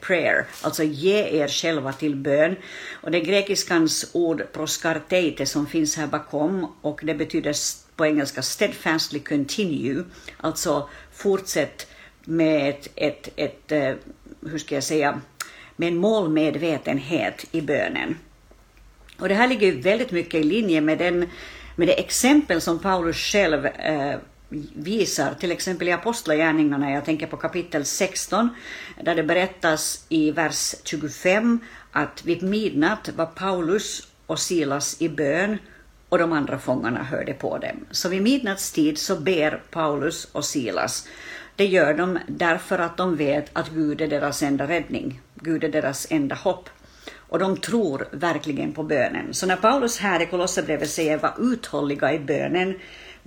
prayer, 0.00 0.46
alltså 0.62 0.82
ge 0.82 1.42
er 1.42 1.48
själva 1.48 1.92
till 1.92 2.16
bön. 2.16 2.56
Och 3.02 3.10
det 3.10 3.18
är 3.18 3.24
grekiskans 3.24 4.10
ord 4.12 4.42
proskarteite 4.52 5.46
som 5.46 5.66
finns 5.66 5.96
här 5.96 6.06
bakom 6.06 6.66
och 6.82 7.00
det 7.02 7.14
betyder 7.14 7.54
på 7.96 8.06
engelska 8.06 8.42
steadfastly 8.42 9.20
continue, 9.20 10.04
alltså 10.36 10.88
fortsätt 11.16 11.86
med 12.24 12.68
ett, 12.70 12.88
ett, 12.96 13.28
ett 13.36 13.72
eh, 13.72 13.94
hur 14.50 14.58
ska 14.58 14.74
jag 14.74 14.84
säga, 14.84 15.20
med 15.76 15.88
en 15.88 15.96
målmedvetenhet 15.96 17.44
i 17.52 17.60
bönen. 17.60 18.18
Och 19.18 19.28
det 19.28 19.34
här 19.34 19.48
ligger 19.48 19.72
väldigt 19.72 20.10
mycket 20.10 20.40
i 20.40 20.44
linje 20.44 20.80
med, 20.80 20.98
den, 20.98 21.30
med 21.76 21.88
det 21.88 22.00
exempel 22.00 22.60
som 22.60 22.78
Paulus 22.78 23.16
själv 23.16 23.66
eh, 23.66 24.16
visar, 24.74 25.34
till 25.34 25.52
exempel 25.52 25.88
i 25.88 25.92
Apostlagärningarna, 25.92 26.90
jag 26.90 27.04
tänker 27.04 27.26
på 27.26 27.36
kapitel 27.36 27.84
16, 27.84 28.50
där 29.02 29.14
det 29.14 29.22
berättas 29.22 30.04
i 30.08 30.30
vers 30.30 30.74
25 30.84 31.60
att 31.92 32.24
vid 32.24 32.42
midnatt 32.42 33.08
var 33.16 33.26
Paulus 33.26 34.08
och 34.26 34.38
Silas 34.38 35.02
i 35.02 35.08
bön 35.08 35.58
och 36.08 36.18
de 36.18 36.32
andra 36.32 36.58
fångarna 36.58 37.02
hörde 37.02 37.32
på 37.32 37.58
dem. 37.58 37.86
Så 37.90 38.08
vid 38.08 38.22
midnattstid 38.22 38.98
så 38.98 39.16
ber 39.16 39.62
Paulus 39.70 40.24
och 40.32 40.44
Silas. 40.44 41.08
Det 41.56 41.66
gör 41.66 41.94
de 41.94 42.18
därför 42.26 42.78
att 42.78 42.96
de 42.96 43.16
vet 43.16 43.50
att 43.52 43.68
Gud 43.70 44.00
är 44.00 44.08
deras 44.08 44.42
enda 44.42 44.68
räddning, 44.68 45.20
Gud 45.34 45.64
är 45.64 45.68
deras 45.68 46.06
enda 46.10 46.34
hopp. 46.34 46.68
Och 47.28 47.38
de 47.38 47.56
tror 47.56 48.08
verkligen 48.10 48.72
på 48.72 48.82
bönen. 48.82 49.34
Så 49.34 49.46
när 49.46 49.56
Paulus 49.56 49.98
här 49.98 50.22
i 50.22 50.26
Kolosserbrevet 50.26 50.90
säger 50.90 51.18
var 51.18 51.34
uthålliga 51.38 52.14
i 52.14 52.18
bönen, 52.18 52.74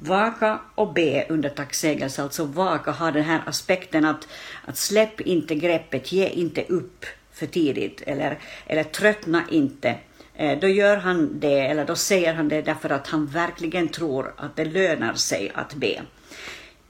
Vaka 0.01 0.59
och 0.75 0.93
be 0.93 1.25
under 1.29 1.49
tacksägelse, 1.49 2.23
alltså 2.23 2.45
vaka 2.45 2.91
har 2.91 3.11
den 3.11 3.23
här 3.23 3.41
aspekten 3.45 4.05
att, 4.05 4.27
att 4.65 4.77
släpp 4.77 5.21
inte 5.21 5.55
greppet, 5.55 6.11
ge 6.11 6.27
inte 6.27 6.63
upp 6.63 7.05
för 7.33 7.45
tidigt 7.45 8.01
eller, 8.01 8.39
eller 8.67 8.83
tröttna 8.83 9.43
inte. 9.51 9.95
Eh, 10.39 10.59
då 10.59 10.67
gör 10.67 10.97
han 10.97 11.39
det, 11.39 11.59
eller 11.59 11.85
då 11.85 11.95
säger 11.95 12.33
han 12.33 12.49
det 12.49 12.61
därför 12.61 12.89
att 12.89 13.07
han 13.07 13.25
verkligen 13.25 13.87
tror 13.87 14.33
att 14.37 14.55
det 14.55 14.65
lönar 14.65 15.13
sig 15.13 15.51
att 15.55 15.73
be. 15.73 16.01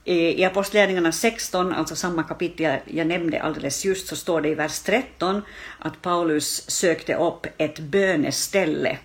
Eh, 0.05 0.15
I 0.15 0.45
Apostlagärningarna 0.45 1.11
16, 1.11 1.73
alltså 1.73 1.95
samma 1.95 2.23
kapitel 2.23 2.79
jag 2.85 3.07
nämnde 3.07 3.41
alldeles 3.41 3.85
just, 3.85 4.07
så 4.07 4.15
står 4.15 4.41
det 4.41 4.49
i 4.49 4.55
vers 4.55 4.79
13 4.79 5.41
att 5.79 6.01
Paulus 6.01 6.69
sökte 6.69 7.15
upp 7.15 7.47
ett 7.57 7.79
böneställe 7.79 8.97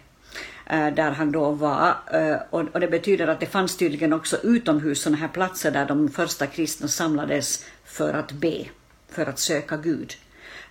eh, 0.66 0.88
där 0.94 1.10
han 1.10 1.32
då 1.32 1.50
var. 1.50 1.94
Och 2.50 2.80
det 2.80 2.88
betyder 2.88 3.26
att 3.26 3.40
det 3.40 3.46
fanns 3.46 3.76
tydligen 3.76 4.12
också 4.12 4.36
utomhus 4.42 5.02
sådana 5.02 5.16
här 5.16 5.28
platser 5.28 5.70
där 5.70 5.86
de 5.86 6.08
första 6.08 6.46
kristna 6.46 6.88
samlades 6.88 7.64
för 7.84 8.14
att 8.14 8.32
be, 8.32 8.64
för 9.08 9.26
att 9.26 9.38
söka 9.38 9.76
Gud. 9.76 10.14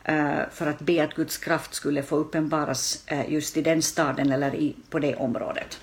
Eh, 0.04 0.40
för 0.52 0.68
att 0.68 0.80
be 0.80 1.04
att 1.04 1.14
Guds 1.14 1.38
kraft 1.38 1.74
skulle 1.74 2.04
få 2.04 2.16
uppenbaras 2.16 3.04
eh, 3.08 3.34
just 3.34 3.58
i 3.58 3.62
den 3.62 3.82
staden 3.82 4.32
eller 4.32 4.56
i, 4.56 4.76
på 4.90 5.00
det 5.00 5.16
området. 5.16 5.80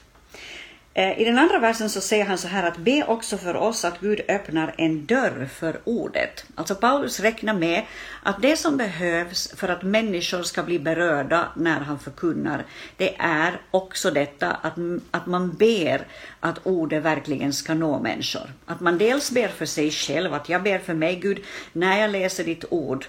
Eh, 0.95 1.21
I 1.21 1.25
den 1.25 1.39
andra 1.39 1.59
versen 1.59 1.91
så 1.91 2.00
säger 2.00 2.25
han 2.25 2.39
så 2.39 2.49
här 2.49 2.69
att 2.69 2.77
be 2.77 3.05
också 3.05 3.39
för 3.39 3.57
oss 3.57 3.85
att 3.85 4.00
Gud 4.00 4.21
öppnar 4.29 4.75
en 4.79 5.07
dörr 5.07 5.49
för 5.53 5.81
ordet. 5.85 6.45
Alltså 6.55 6.75
Paulus 6.75 7.21
räknar 7.21 7.55
med 7.55 7.83
att 8.23 8.43
det 8.43 8.57
som 8.57 8.77
behövs 8.77 9.53
för 9.57 9.69
att 9.69 9.83
människor 9.83 10.43
ska 10.43 10.62
bli 10.62 10.79
berörda 10.79 11.49
när 11.57 11.81
han 11.81 11.99
förkunnar, 11.99 12.65
det 12.97 13.17
är 13.19 13.61
också 13.71 14.11
detta 14.11 14.50
att, 14.50 14.75
att 15.11 15.27
man 15.27 15.53
ber 15.53 16.07
att 16.41 16.67
ordet 16.67 17.03
verkligen 17.03 17.53
ska 17.53 17.75
nå 17.75 17.99
människor. 17.99 18.53
Att 18.67 18.81
man 18.81 18.99
dels 18.99 19.31
ber 19.31 19.49
för 19.49 19.67
sig 19.67 19.91
själv, 19.91 20.35
att 20.35 20.49
jag 20.49 20.62
ber 20.62 20.79
för 20.79 20.95
mig 20.95 21.17
Gud, 21.17 21.45
när 21.73 22.00
jag 22.00 22.11
läser 22.11 22.45
ditt 22.45 22.65
ord, 22.71 23.07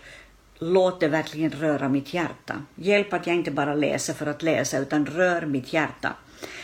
låt 0.61 0.99
det 0.99 1.07
verkligen 1.07 1.51
röra 1.51 1.89
mitt 1.89 2.13
hjärta. 2.13 2.61
Hjälp 2.75 3.13
att 3.13 3.27
jag 3.27 3.35
inte 3.35 3.51
bara 3.51 3.75
läser 3.75 4.13
för 4.13 4.25
att 4.25 4.43
läsa, 4.43 4.77
utan 4.77 5.05
rör 5.05 5.45
mitt 5.45 5.73
hjärta. 5.73 6.13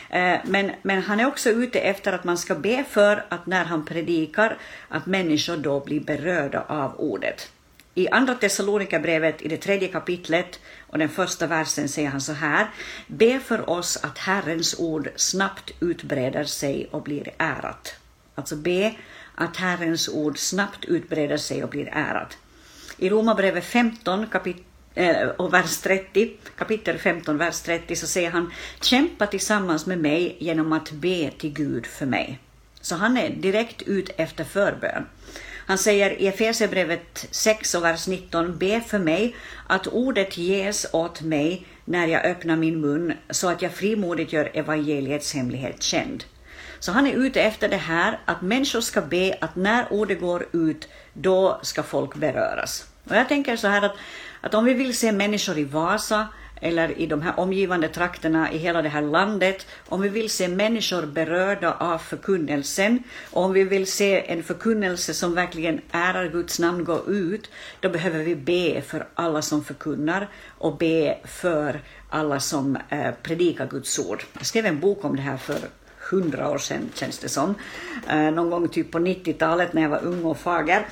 Eh, 0.10 0.38
men, 0.46 0.72
men 0.82 1.02
han 1.02 1.20
är 1.20 1.28
också 1.28 1.50
ute 1.50 1.80
efter 1.80 2.14
att 2.14 2.24
man 2.24 2.38
ska 2.38 2.56
be 2.56 2.84
för 2.90 3.26
att 3.30 3.46
när 3.46 3.66
han 3.66 3.86
predikar, 3.86 4.58
att 4.90 5.06
människor 5.06 5.58
då 5.58 5.80
blir 5.80 6.00
berörda 6.00 6.66
av 6.68 7.00
ordet. 7.00 7.52
I 7.94 8.10
Andra 8.10 8.36
Thessalonikerbrevet 8.36 9.42
i 9.42 9.48
det 9.48 9.58
tredje 9.58 9.88
kapitlet 9.88 10.60
och 10.88 10.98
den 10.98 11.10
första 11.10 11.48
versen 11.48 11.90
säger 11.90 12.10
han 12.10 12.22
så 12.22 12.34
här. 12.34 12.68
Be 13.08 13.40
för 13.40 13.70
oss 13.70 14.04
att 14.04 14.18
Herrens 14.18 14.80
ord 14.80 15.10
snabbt 15.16 15.72
utbreder 15.80 16.44
sig 16.44 16.88
och 16.92 17.02
blir 17.02 17.30
ärat. 17.38 17.96
Alltså 18.36 18.56
be 18.56 18.96
att 19.36 19.58
Herrens 19.58 20.10
ord 20.10 20.38
snabbt 20.38 20.86
utbreder 20.86 21.38
sig 21.38 21.64
och 21.64 21.70
blir 21.70 21.90
ärat. 21.92 22.38
I 22.98 23.10
Romarbrevet 23.10 23.66
15 23.66 24.28
kapit 24.28 24.58
eh, 24.96 25.28
och 25.28 25.54
vers 25.54 25.78
30, 25.78 26.32
kapitel 26.58 26.98
15, 26.98 27.38
vers 27.38 27.62
30, 27.62 27.96
så 27.96 28.08
säger 28.08 28.32
han 28.32 28.52
kämpa 28.82 29.28
tillsammans 29.28 29.86
med 29.86 29.98
mig 29.98 30.36
genom 30.40 30.74
att 30.74 30.92
be 30.92 31.32
till 31.38 31.54
Gud 31.54 31.86
för 31.86 32.06
mig. 32.06 32.40
Så 32.82 32.96
han 32.96 33.18
är 33.18 33.30
direkt 33.30 33.82
ut 33.82 34.10
efter 34.18 34.44
förbön. 34.44 35.06
Han 35.68 35.78
säger 35.78 36.22
i 36.22 36.28
Efesierbrevet 36.28 37.28
6 37.32 37.76
och 37.76 37.84
vers 37.84 38.08
19, 38.08 38.58
be 38.58 38.82
för 38.82 39.00
mig 39.00 39.36
att 39.68 39.88
ordet 39.88 40.38
ges 40.38 40.88
åt 40.94 41.22
mig 41.22 41.66
när 41.86 42.08
jag 42.08 42.26
öppnar 42.26 42.56
min 42.56 42.82
mun 42.82 43.14
så 43.30 43.50
att 43.50 43.62
jag 43.62 43.72
frimodigt 43.72 44.34
gör 44.34 44.52
evangeliets 44.54 45.34
hemlighet 45.34 45.84
känd. 45.84 46.24
Så 46.80 46.92
han 46.92 47.08
är 47.08 47.14
ute 47.14 47.42
efter 47.42 47.70
det 47.70 47.78
här 47.78 48.20
att 48.26 48.42
människor 48.42 48.82
ska 48.82 49.02
be 49.02 49.38
att 49.42 49.56
när 49.56 49.94
ordet 49.94 50.20
går 50.20 50.46
ut, 50.52 50.88
då 51.14 51.60
ska 51.62 51.84
folk 51.84 52.16
beröras. 52.16 52.86
Och 53.10 53.16
jag 53.16 53.28
tänker 53.28 53.56
så 53.56 53.68
här 53.68 53.82
att, 53.82 53.96
att 54.42 54.54
om 54.54 54.66
vi 54.66 54.74
vill 54.74 54.98
se 54.98 55.12
människor 55.12 55.58
i 55.58 55.64
Vasa 55.64 56.28
eller 56.62 57.00
i 57.00 57.08
de 57.08 57.22
här 57.22 57.40
omgivande 57.40 57.88
trakterna 57.88 58.52
i 58.52 58.58
hela 58.58 58.82
det 58.82 58.90
här 58.90 59.02
landet, 59.02 59.68
om 59.86 60.02
vi 60.02 60.10
vill 60.10 60.30
se 60.30 60.48
människor 60.48 61.06
berörda 61.06 61.74
av 61.74 61.98
förkunnelsen, 61.98 63.04
och 63.32 63.44
om 63.44 63.54
vi 63.54 63.64
vill 63.64 63.92
se 63.92 64.32
en 64.32 64.44
förkunnelse 64.44 65.14
som 65.14 65.36
verkligen 65.36 65.82
ärar 65.92 66.28
Guds 66.30 66.60
namn 66.60 66.84
gå 66.84 67.08
ut, 67.08 67.50
då 67.80 67.90
behöver 67.90 68.24
vi 68.24 68.36
be 68.36 68.82
för 68.82 69.08
alla 69.14 69.42
som 69.42 69.64
förkunnar 69.64 70.30
och 70.58 70.78
be 70.78 71.18
för 71.24 71.82
alla 72.10 72.40
som 72.40 72.78
eh, 72.90 73.12
predikar 73.24 73.68
Guds 73.68 74.00
ord. 74.00 74.24
Jag 74.34 74.46
skrev 74.46 74.66
en 74.66 74.80
bok 74.80 75.06
om 75.06 75.16
det 75.16 75.22
här 75.22 75.38
för 75.38 75.60
hundra 76.12 76.50
år 76.50 76.58
sedan, 76.58 76.90
känns 76.94 77.20
det 77.20 77.30
som. 77.30 77.56
Eh, 78.10 78.32
någon 78.32 78.50
gång 78.50 78.68
typ 78.68 78.92
på 78.92 79.00
90-talet 79.00 79.74
när 79.74 79.82
jag 79.82 79.90
var 79.90 80.04
ung 80.04 80.26
och 80.26 80.38
fager. 80.38 80.88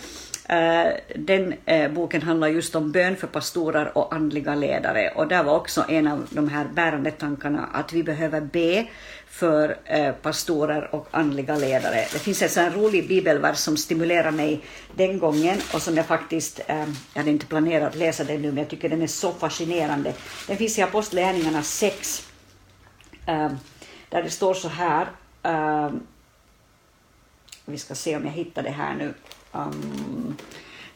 Eh, 0.50 0.88
den 1.16 1.54
eh, 1.66 1.92
boken 1.92 2.22
handlar 2.22 2.48
just 2.48 2.76
om 2.76 2.92
bön 2.92 3.16
för 3.16 3.28
pastorer 3.28 3.98
och 3.98 4.16
andliga 4.16 4.56
ledare 4.56 5.10
och 5.16 5.28
där 5.28 5.44
var 5.44 5.56
också 5.56 5.86
en 5.90 6.08
av 6.08 6.28
de 6.30 6.50
här 6.50 6.66
bärande 6.74 7.12
tankarna 7.12 7.70
att 7.74 7.94
vi 7.94 8.04
behöver 8.04 8.42
be 8.42 8.88
för 9.28 9.78
eh, 9.86 10.12
pastorer 10.12 10.96
och 10.96 11.08
andliga 11.12 11.56
ledare. 11.56 12.06
Det 12.14 12.20
finns 12.20 12.42
alltså 12.42 12.60
en 12.60 12.72
sån 12.72 12.82
rolig 12.82 13.08
bibelvers 13.08 13.58
som 13.58 13.78
stimulerar 13.78 14.32
mig 14.32 14.62
den 14.96 15.20
gången 15.20 15.58
och 15.74 15.82
som 15.82 15.98
jag 15.98 16.06
faktiskt, 16.06 16.60
eh, 16.68 16.76
jag 17.14 17.20
hade 17.20 17.30
inte 17.30 17.46
planerat 17.46 17.90
att 17.90 17.96
läsa 17.96 18.24
den 18.24 18.42
nu 18.42 18.48
men 18.48 18.58
jag 18.58 18.70
tycker 18.70 18.90
den 18.90 19.02
är 19.02 19.08
så 19.08 19.32
fascinerande. 19.32 20.14
Den 20.48 20.58
finns 20.58 20.80
i 20.80 20.82
Apostlagärningarna 20.82 21.64
6 21.64 22.28
där 24.10 24.24
det 24.24 24.30
står 24.30 24.54
så 24.54 24.68
här, 24.68 25.08
uh, 25.48 25.94
vi 27.66 27.78
ska 27.78 27.96
se 27.96 28.16
om 28.16 28.26
jag 28.26 28.32
hittar 28.32 28.64
det 28.64 28.70
här 28.70 28.96
nu. 28.96 29.14
Um, 29.52 30.38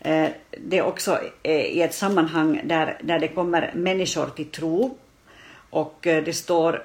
uh, 0.05 0.29
det 0.57 0.77
är 0.77 0.81
också 0.81 1.11
uh, 1.47 1.51
i 1.51 1.81
ett 1.81 1.93
sammanhang 1.93 2.61
där, 2.63 2.97
där 3.03 3.19
det 3.19 3.27
kommer 3.27 3.71
människor 3.75 4.25
till 4.25 4.51
tro 4.51 4.97
och 5.69 6.07
eh, 6.07 6.23
det 6.23 6.33
står 6.33 6.83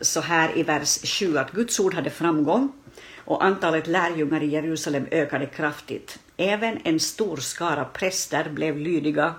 så 0.00 0.20
här 0.20 0.58
i 0.58 0.62
vers 0.62 1.18
7 1.18 1.38
att 1.38 1.52
Guds 1.52 1.80
ord 1.80 1.94
hade 1.94 2.10
framgång 2.10 2.72
och 3.16 3.44
antalet 3.44 3.86
lärjungar 3.86 4.42
i 4.42 4.46
Jerusalem 4.46 5.06
ökade 5.10 5.46
kraftigt. 5.46 6.18
Även 6.36 6.78
en 6.84 7.00
stor 7.00 7.36
skara 7.36 7.84
präster 7.84 8.50
blev 8.50 8.78
lydiga 8.78 9.34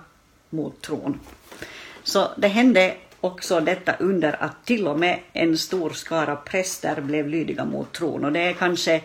mot 0.50 0.80
tron. 0.80 1.20
Så 2.02 2.28
det 2.36 2.48
hände 2.48 2.96
också 3.22 3.60
detta 3.60 3.94
under 3.98 4.42
att 4.42 4.64
till 4.64 4.88
och 4.88 4.98
med 4.98 5.18
en 5.32 5.58
stor 5.58 5.90
skara 5.90 6.36
präster 6.36 7.00
blev 7.00 7.28
lydiga 7.28 7.64
mot 7.64 7.92
tron. 7.92 8.24
Och 8.24 8.32
det 8.32 8.40
är 8.40 8.52
kanske 8.52 9.00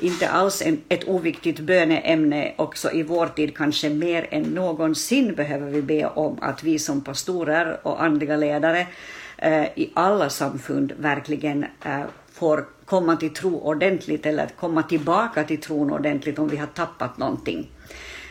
inte 0.00 0.28
alls 0.28 0.62
en, 0.62 0.80
ett 0.88 1.08
oviktigt 1.08 1.60
böneämne 1.60 2.54
också 2.56 2.92
i 2.92 3.02
vår 3.02 3.26
tid, 3.26 3.56
kanske 3.56 3.88
mer 3.88 4.26
än 4.30 4.42
någonsin 4.42 5.34
behöver 5.34 5.70
vi 5.70 5.82
be 5.82 6.06
om 6.06 6.38
att 6.40 6.62
vi 6.62 6.78
som 6.78 7.00
pastorer 7.00 7.78
och 7.82 8.02
andliga 8.02 8.36
ledare 8.36 8.86
eh, 9.38 9.64
i 9.64 9.90
alla 9.94 10.30
samfund 10.30 10.92
verkligen 10.98 11.64
eh, 11.84 12.02
får 12.32 12.64
komma 12.84 13.16
till 13.16 13.34
tro 13.34 13.58
ordentligt 13.58 14.26
eller 14.26 14.46
komma 14.46 14.82
tillbaka 14.82 15.44
till 15.44 15.60
tron 15.60 15.92
ordentligt 15.92 16.38
om 16.38 16.48
vi 16.48 16.56
har 16.56 16.66
tappat 16.66 17.18
någonting. 17.18 17.70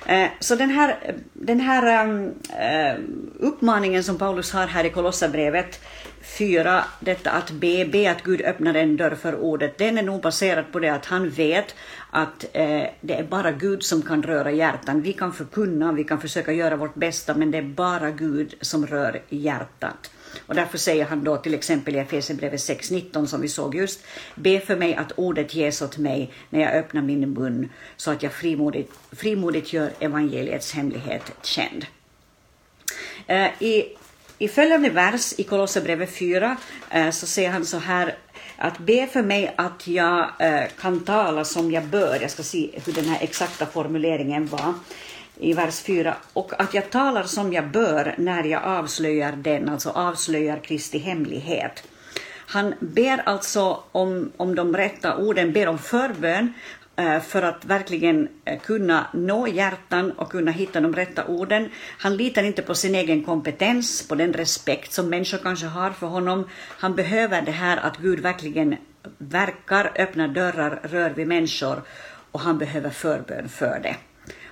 Eh, 0.07 0.27
så 0.39 0.55
den 0.55 0.69
här, 0.69 1.15
den 1.33 1.59
här 1.59 2.05
ehm, 2.05 2.33
ehm, 2.59 3.31
uppmaningen 3.39 4.03
som 4.03 4.17
Paulus 4.17 4.51
har 4.51 4.67
här 4.67 4.83
i 4.83 4.89
Kolosserbrevet 4.89 5.79
4, 6.27 6.83
detta 6.99 7.31
att 7.31 7.51
be, 7.51 7.85
be 7.85 8.11
att 8.11 8.23
Gud 8.23 8.41
öppnar 8.41 8.73
en 8.73 8.97
dörr 8.97 9.15
för 9.15 9.35
ordet, 9.35 9.77
den 9.77 9.97
är 9.97 10.03
nog 10.03 10.21
baserad 10.21 10.71
på 10.71 10.79
det 10.79 10.89
att 10.89 11.05
han 11.05 11.29
vet 11.29 11.75
att 12.09 12.45
eh, 12.53 12.83
det 13.01 13.13
är 13.13 13.23
bara 13.23 13.51
Gud 13.51 13.83
som 13.83 14.01
kan 14.01 14.23
röra 14.23 14.51
hjärtan. 14.51 15.01
Vi 15.01 15.13
kan 15.13 15.33
förkunna, 15.33 15.91
vi 15.91 16.03
kan 16.03 16.21
försöka 16.21 16.51
göra 16.51 16.75
vårt 16.75 16.95
bästa, 16.95 17.33
men 17.33 17.51
det 17.51 17.57
är 17.57 17.61
bara 17.61 18.11
Gud 18.11 18.55
som 18.61 18.87
rör 18.87 19.21
hjärtat. 19.29 20.11
Och 20.45 20.55
därför 20.55 20.77
säger 20.77 21.05
han 21.05 21.23
då 21.23 21.37
till 21.37 21.53
exempel 21.53 21.95
i 21.95 21.99
Efesierbrevet 21.99 22.59
6.19 22.59 23.25
som 23.25 23.41
vi 23.41 23.47
såg 23.47 23.75
just, 23.75 23.99
be 24.35 24.59
för 24.59 24.75
mig 24.75 24.95
att 24.95 25.11
ordet 25.15 25.53
ges 25.55 25.81
åt 25.81 25.97
mig 25.97 26.33
när 26.49 26.59
jag 26.59 26.73
öppnar 26.73 27.01
min 27.01 27.33
mun 27.33 27.69
så 27.97 28.11
att 28.11 28.23
jag 28.23 28.33
frimodigt, 28.33 28.93
frimodigt 29.11 29.73
gör 29.73 29.91
evangeliets 29.99 30.73
hemlighet 30.73 31.31
känd. 31.41 31.85
Eh, 33.27 33.63
I, 33.63 33.97
i 34.39 34.47
följande 34.47 34.89
vers 34.89 35.33
i 35.37 35.43
Kolosserbrevet 35.43 36.17
4 36.17 36.57
eh, 36.89 37.09
så 37.09 37.27
säger 37.27 37.49
han 37.49 37.65
så 37.65 37.77
här 37.77 38.15
att 38.57 38.77
be 38.77 39.07
för 39.07 39.21
mig 39.21 39.53
att 39.57 39.87
jag 39.87 40.29
eh, 40.39 40.63
kan 40.79 40.99
tala 40.99 41.45
som 41.45 41.71
jag 41.71 41.85
bör. 41.85 42.17
Jag 42.21 42.31
ska 42.31 42.43
se 42.43 42.69
hur 42.85 42.93
den 42.93 43.05
här 43.05 43.17
exakta 43.21 43.65
formuleringen 43.65 44.47
var 44.47 44.73
i 45.39 45.53
vers 45.53 45.79
4, 45.81 46.15
och 46.33 46.61
att 46.61 46.73
jag 46.73 46.89
talar 46.89 47.23
som 47.23 47.53
jag 47.53 47.67
bör 47.67 48.15
när 48.17 48.43
jag 48.43 48.63
avslöjar 48.63 49.31
den, 49.31 49.69
alltså 49.69 49.89
avslöjar 49.89 50.59
Kristi 50.59 50.97
hemlighet. 50.97 51.83
Han 52.49 52.73
ber 52.79 53.21
alltså 53.25 53.83
om, 53.91 54.31
om 54.37 54.55
de 54.55 54.77
rätta 54.77 55.17
orden, 55.17 55.53
ber 55.53 55.67
om 55.67 55.77
förbön 55.77 56.53
Eh, 56.99 57.19
för 57.19 57.41
att 57.41 57.65
verkligen 57.65 58.27
eh, 58.45 58.59
kunna 58.59 59.07
nå 59.13 59.47
hjärtan 59.47 60.11
och 60.11 60.31
kunna 60.31 60.51
hitta 60.51 60.81
de 60.81 60.93
rätta 60.93 61.25
orden. 61.25 61.69
Han 61.99 62.17
litar 62.17 62.43
inte 62.43 62.61
på 62.61 62.75
sin 62.75 62.95
egen 62.95 63.23
kompetens, 63.23 64.07
på 64.07 64.15
den 64.15 64.33
respekt 64.33 64.93
som 64.93 65.09
människor 65.09 65.37
kanske 65.37 65.65
har 65.65 65.91
för 65.91 66.07
honom. 66.07 66.49
Han 66.79 66.95
behöver 66.95 67.41
det 67.41 67.51
här 67.51 67.77
att 67.77 67.97
Gud 67.97 68.19
verkligen 68.19 68.75
verkar, 69.17 69.91
öppnar 69.95 70.27
dörrar, 70.27 70.79
rör 70.83 71.09
vid 71.09 71.27
människor 71.27 71.81
och 72.31 72.39
han 72.39 72.57
behöver 72.57 72.89
förbön 72.89 73.49
för 73.49 73.79
det. 73.83 73.95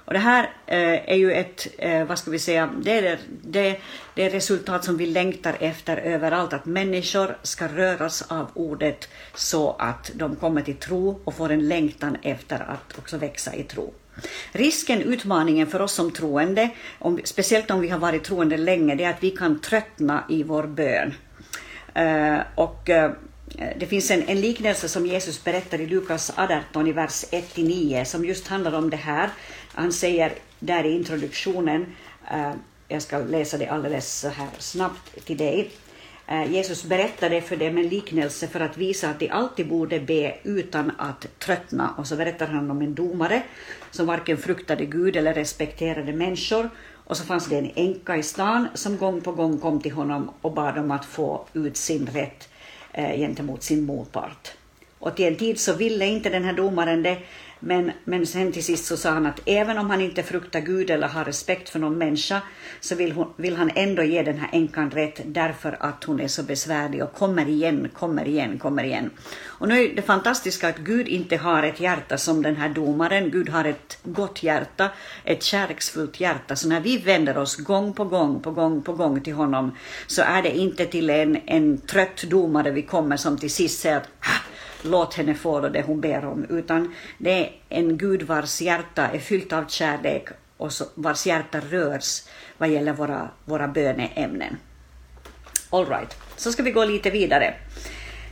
Och 0.05 0.13
det 0.13 0.19
här 0.19 0.43
eh, 0.65 1.11
är 1.11 1.15
ju 1.15 1.31
ett, 1.31 1.67
eh, 1.77 2.05
vad 2.05 2.19
ska 2.19 2.31
vi 2.31 2.39
säga, 2.39 2.69
det 2.81 2.91
är 2.91 3.19
det, 3.41 3.79
det 4.15 4.29
resultat 4.29 4.83
som 4.83 4.97
vi 4.97 5.05
längtar 5.05 5.55
efter 5.59 5.97
överallt, 5.97 6.53
att 6.53 6.65
människor 6.65 7.37
ska 7.43 7.67
röras 7.67 8.21
av 8.21 8.47
ordet 8.53 9.09
så 9.33 9.75
att 9.79 10.11
de 10.13 10.35
kommer 10.35 10.61
till 10.61 10.75
tro 10.75 11.21
och 11.23 11.35
får 11.35 11.51
en 11.51 11.67
längtan 11.67 12.17
efter 12.21 12.55
att 12.55 12.97
också 12.97 13.17
växa 13.17 13.55
i 13.55 13.63
tro. 13.63 13.93
Risken, 14.51 15.01
utmaningen 15.01 15.67
för 15.67 15.81
oss 15.81 15.93
som 15.93 16.11
troende, 16.11 16.69
om, 16.99 17.19
speciellt 17.23 17.71
om 17.71 17.79
vi 17.79 17.89
har 17.89 17.99
varit 17.99 18.23
troende 18.23 18.57
länge, 18.57 18.95
det 18.95 19.03
är 19.03 19.09
att 19.09 19.23
vi 19.23 19.31
kan 19.31 19.59
tröttna 19.59 20.23
i 20.29 20.43
vår 20.43 20.63
bön. 20.63 21.13
Eh, 21.93 22.39
och 22.55 22.89
eh, 22.89 23.11
det 23.77 23.85
finns 23.85 24.11
en, 24.11 24.23
en 24.27 24.41
liknelse 24.41 24.89
som 24.89 25.05
Jesus 25.05 25.43
berättar 25.43 25.81
i 25.81 25.85
Lukas 25.85 26.31
18 26.35 26.87
i 26.87 26.91
vers 26.91 27.25
1-9 27.31 28.03
som 28.03 28.25
just 28.25 28.47
handlar 28.47 28.73
om 28.73 28.89
det 28.89 28.97
här. 28.97 29.29
Han 29.75 29.91
säger 29.91 30.33
där 30.59 30.83
i 30.83 30.95
introduktionen, 30.95 31.85
uh, 32.33 32.53
jag 32.87 33.01
ska 33.01 33.17
läsa 33.17 33.57
det 33.57 33.67
alldeles 33.67 34.19
så 34.19 34.29
här 34.29 34.49
snabbt 34.59 35.25
till 35.25 35.37
dig. 35.37 35.71
Eh, 36.27 36.51
Jesus 36.51 36.83
berättade 36.83 37.41
för 37.41 37.55
dem 37.55 37.77
en 37.77 37.87
liknelse 37.87 38.47
för 38.47 38.59
att 38.59 38.77
visa 38.77 39.09
att 39.09 39.19
de 39.19 39.29
alltid 39.29 39.67
borde 39.67 39.99
be 39.99 40.37
utan 40.43 40.91
att 40.97 41.39
tröttna. 41.39 41.93
Och 41.97 42.07
så 42.07 42.15
berättar 42.15 42.47
han 42.47 42.71
om 42.71 42.81
en 42.81 42.95
domare 42.95 43.43
som 43.91 44.05
varken 44.05 44.37
fruktade 44.37 44.85
Gud 44.85 45.15
eller 45.15 45.33
respekterade 45.33 46.13
människor. 46.13 46.69
Och 46.93 47.17
så 47.17 47.23
fanns 47.23 47.47
det 47.47 47.57
en 47.57 47.71
änka 47.75 48.17
i 48.17 48.23
stan 48.23 48.67
som 48.73 48.97
gång 48.97 49.21
på 49.21 49.31
gång 49.31 49.57
kom 49.57 49.81
till 49.81 49.91
honom 49.91 50.31
och 50.41 50.53
bad 50.53 50.77
om 50.77 50.91
att 50.91 51.05
få 51.05 51.45
ut 51.53 51.77
sin 51.77 52.07
rätt 52.13 52.49
eh, 52.91 53.17
gentemot 53.17 53.63
sin 53.63 53.85
motpart. 53.85 54.51
Och 54.99 55.15
till 55.15 55.25
en 55.25 55.35
tid 55.35 55.59
så 55.59 55.73
ville 55.73 56.05
inte 56.05 56.29
den 56.29 56.43
här 56.43 56.53
domaren 56.53 57.03
det, 57.03 57.17
men, 57.65 57.91
men 58.03 58.27
sen 58.27 58.51
till 58.51 58.63
sist 58.63 58.85
så 58.85 58.97
sa 58.97 59.09
han 59.09 59.25
att 59.25 59.39
även 59.45 59.77
om 59.77 59.89
han 59.89 60.01
inte 60.01 60.23
fruktar 60.23 60.59
Gud 60.59 60.89
eller 60.89 61.07
har 61.07 61.25
respekt 61.25 61.69
för 61.69 61.79
någon 61.79 61.97
människa 61.97 62.41
så 62.79 62.95
vill, 62.95 63.11
hon, 63.11 63.33
vill 63.37 63.55
han 63.55 63.71
ändå 63.75 64.03
ge 64.03 64.23
den 64.23 64.37
här 64.37 64.49
änkan 64.51 64.91
rätt 64.91 65.21
därför 65.25 65.77
att 65.79 66.03
hon 66.03 66.19
är 66.19 66.27
så 66.27 66.43
besvärlig 66.43 67.03
och 67.03 67.13
kommer 67.13 67.49
igen, 67.49 67.89
kommer 67.93 68.27
igen, 68.27 68.59
kommer 68.59 68.83
igen. 68.83 69.09
Och 69.43 69.67
nu 69.67 69.83
är 69.83 69.95
det 69.95 70.01
fantastiska 70.01 70.69
att 70.69 70.77
Gud 70.77 71.07
inte 71.07 71.37
har 71.37 71.63
ett 71.63 71.79
hjärta 71.79 72.17
som 72.17 72.43
den 72.43 72.55
här 72.55 72.69
domaren. 72.69 73.31
Gud 73.31 73.49
har 73.49 73.65
ett 73.65 73.97
gott 74.03 74.43
hjärta, 74.43 74.89
ett 75.23 75.43
kärleksfullt 75.43 76.19
hjärta. 76.19 76.55
Så 76.55 76.67
när 76.67 76.79
vi 76.79 76.97
vänder 76.97 77.37
oss 77.37 77.55
gång 77.55 77.93
på 77.93 78.05
gång, 78.05 78.41
på 78.41 78.51
gång, 78.51 78.81
på 78.81 78.93
gång 78.93 79.21
till 79.21 79.33
honom 79.33 79.77
så 80.07 80.21
är 80.21 80.41
det 80.41 80.57
inte 80.57 80.85
till 80.85 81.09
en, 81.09 81.37
en 81.45 81.77
trött 81.77 82.23
domare 82.23 82.71
vi 82.71 82.81
kommer 82.81 83.17
som 83.17 83.37
till 83.37 83.51
sist 83.51 83.81
säger 83.81 83.97
att 83.97 84.09
låt 84.85 85.13
henne 85.13 85.35
få 85.35 85.69
det 85.69 85.81
hon 85.81 86.01
ber 86.01 86.25
om, 86.25 86.45
utan 86.49 86.95
det 87.17 87.31
är 87.31 87.51
en 87.69 87.97
Gud 87.97 88.23
vars 88.23 88.61
hjärta 88.61 89.07
är 89.07 89.19
fyllt 89.19 89.53
av 89.53 89.65
kärlek 89.67 90.27
och 90.57 90.71
vars 90.95 91.25
hjärta 91.25 91.59
rörs 91.59 92.23
vad 92.57 92.69
gäller 92.69 92.93
våra, 92.93 93.29
våra 93.45 93.67
böneämnen. 93.67 94.57
All 95.69 95.85
right. 95.85 96.17
så 96.35 96.51
ska 96.51 96.63
vi 96.63 96.71
gå 96.71 96.85
lite 96.85 97.09
vidare. 97.09 97.53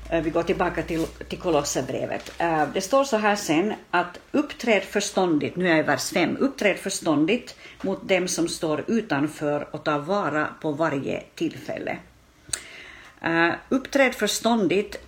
Eh, 0.10 0.22
vi 0.22 0.30
går 0.30 0.44
tillbaka 0.44 0.84
till, 0.84 1.06
till 1.28 1.40
Kolosserbrevet. 1.40 2.32
Eh, 2.38 2.68
det 2.74 2.82
står 2.82 3.04
så 3.04 3.18
här 3.18 3.36
sen 3.36 3.74
att 3.92 4.20
uppträd 4.32 4.84
förståndigt, 4.84 5.56
nu 5.56 5.66
är 5.66 5.70
jag 5.70 5.80
i 5.80 5.84
vers 5.84 6.12
5, 6.12 6.38
uppträd 6.38 6.78
förståndigt 6.78 7.56
mot 7.82 8.10
dem 8.10 8.28
som 8.28 8.48
står 8.48 8.84
utanför 8.88 9.68
och 9.72 9.84
ta 9.84 9.98
vara 9.98 10.48
på 10.62 10.72
varje 10.72 11.24
tillfälle. 11.36 11.98
Eh, 13.22 13.50
uppträd 13.70 14.16
förståndigt, 14.16 15.00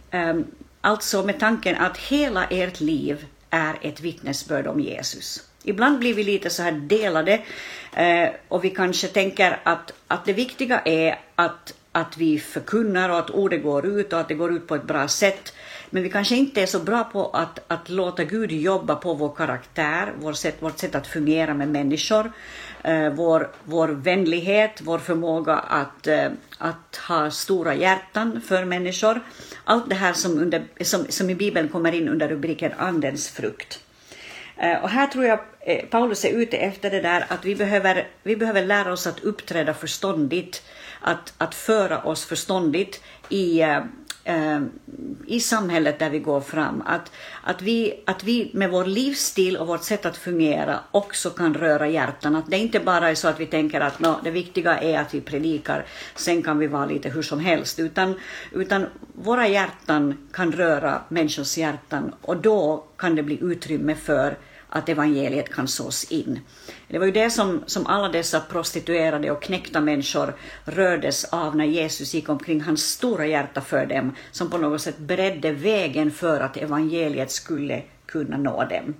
Alltså 0.86 1.24
med 1.24 1.39
tanken 1.39 1.75
att 1.75 1.98
hela 1.98 2.46
ert 2.46 2.80
liv 2.80 3.25
är 3.50 3.75
ett 3.82 4.01
vittnesbörd 4.01 4.68
om 4.68 4.80
Jesus. 4.80 5.44
Ibland 5.63 6.00
blir 6.00 6.13
vi 6.13 6.24
lite 6.24 6.50
så 6.50 6.63
här 6.63 6.72
delade 6.72 7.42
eh, 7.94 8.30
och 8.48 8.63
vi 8.63 8.70
kanske 8.70 9.08
tänker 9.08 9.60
att, 9.63 9.94
att 10.08 10.25
det 10.25 10.34
viktiga 10.34 10.80
är 10.80 11.20
att, 11.36 11.74
att 11.92 12.18
vi 12.18 12.39
förkunnar 12.39 13.10
och 13.10 13.20
att 13.20 13.30
ordet 13.30 13.63
går 13.63 13.86
ut 13.86 14.13
och 14.13 14.20
att 14.20 14.27
det 14.27 14.34
går 14.34 14.54
ut 14.54 14.68
på 14.68 14.75
ett 14.75 14.84
bra 14.84 15.08
sätt. 15.08 15.54
Men 15.89 16.04
vi 16.04 16.10
kanske 16.10 16.36
inte 16.36 16.62
är 16.62 16.65
så 16.65 16.80
bra 16.80 17.04
på 17.04 17.30
att, 17.30 17.60
att 17.68 17.89
låta 17.89 18.24
Gud 18.24 18.51
jobba 18.51 18.96
på 18.96 19.13
vår 19.13 19.36
karaktär, 19.36 20.13
vårt 20.20 20.36
sätt, 20.36 20.56
vårt 20.60 20.77
sätt 20.77 20.96
att 20.96 21.08
fungera 21.08 21.54
med 21.54 21.70
människor, 21.70 22.32
eh, 22.84 23.10
vår, 23.10 23.51
vår 23.63 23.88
vänlighet, 23.88 24.82
vår 24.84 25.00
förmåga 25.00 25.54
att, 25.56 26.08
eh, 26.08 26.30
att 26.58 26.96
ha 27.08 27.32
stora 27.32 27.75
hjärtan 27.75 28.42
för 28.42 28.65
människor. 28.65 29.22
Allt 29.63 29.89
det 29.89 29.96
här 29.96 30.13
som, 30.13 30.39
under, 30.39 30.63
som, 30.82 31.06
som 31.10 31.30
i 31.30 31.36
Bibeln 31.36 31.70
kommer 31.70 31.92
in 31.92 32.10
under 32.10 32.27
rubriken 32.27 32.72
Andens 32.77 33.30
frukt. 33.30 33.80
Eh, 34.58 34.84
och 34.84 34.89
här 34.89 35.08
tror 35.08 35.25
jag 35.25 35.39
eh, 35.60 35.86
Paulus 35.86 36.25
är 36.25 36.30
ute 36.30 36.58
efter 36.58 36.92
det 36.92 37.01
där 37.01 37.25
att 37.30 37.46
vi 37.46 37.56
behöver, 37.56 38.08
vi 38.24 38.36
behöver 38.36 38.65
lära 38.65 38.94
oss 38.94 39.08
att 39.08 39.24
uppträda 39.24 39.74
förståndigt, 39.74 40.63
att, 41.01 41.34
att 41.38 41.56
föra 41.56 42.01
oss 42.01 42.25
förståndigt 42.25 43.01
i, 43.30 43.62
eh, 43.62 43.80
eh, 44.25 44.62
i 45.27 45.39
samhället 45.39 46.00
där 46.00 46.10
vi 46.10 46.20
går 46.20 46.41
fram. 46.41 46.84
Att, 46.86 47.12
att, 47.44 47.62
vi, 47.62 48.03
att 48.05 48.24
vi 48.24 48.51
med 48.53 48.70
vår 48.70 48.86
livsstil 48.86 49.58
och 49.58 49.67
vårt 49.67 49.84
sätt 49.84 50.05
att 50.05 50.17
fungera 50.17 50.79
också 50.91 51.29
kan 51.29 51.53
röra 51.53 51.88
hjärtan. 51.88 52.36
Att 52.36 52.51
det 52.51 52.58
inte 52.58 52.79
bara 52.79 53.10
är 53.10 53.15
så 53.15 53.27
att 53.27 53.39
vi 53.39 53.46
tänker 53.46 53.82
att 53.82 54.00
no, 54.00 54.15
det 54.24 54.32
viktiga 54.32 54.77
är 54.77 55.00
att 55.00 55.13
vi 55.13 55.22
predikar, 55.22 55.86
sen 56.15 56.41
kan 56.44 56.58
vi 56.60 56.67
vara 56.67 56.86
lite 56.86 57.10
hur 57.10 57.22
som 57.22 57.39
helst. 57.39 57.79
Utan, 57.79 58.20
utan 58.51 58.86
våra 59.13 59.48
hjärtan 59.48 60.27
kan 60.32 60.51
röra 60.51 61.01
människors 61.10 61.58
hjärtan 61.58 62.15
och 62.22 62.38
då 62.38 62.86
kan 62.98 63.15
det 63.15 63.24
bli 63.24 63.39
utrymme 63.41 63.96
för 63.96 64.38
att 64.75 64.89
evangeliet 64.89 65.53
kan 65.53 65.67
sås 65.67 66.03
in. 66.03 66.39
Det 66.88 67.00
var 67.00 67.06
ju 67.06 67.12
det 67.12 67.30
som, 67.30 67.63
som 67.65 67.88
alla 67.88 68.10
dessa 68.10 68.39
prostituerade 68.39 69.32
och 69.32 69.41
knäckta 69.41 69.82
människor 69.82 70.36
rördes 70.65 71.23
av 71.23 71.56
när 71.56 71.65
Jesus 71.65 72.13
gick 72.13 72.30
omkring, 72.30 72.62
hans 72.62 72.84
stora 72.84 73.26
hjärta 73.26 73.62
för 73.62 73.86
dem, 73.86 74.15
som 74.32 74.50
på 74.50 74.58
något 74.58 74.82
sätt 74.82 74.97
beredde 74.97 75.52
vägen 75.52 76.12
för 76.12 76.39
att 76.41 76.58
evangeliet 76.58 77.32
skulle 77.32 77.84
kunna 78.06 78.38
nå 78.38 78.63
dem. 78.63 78.93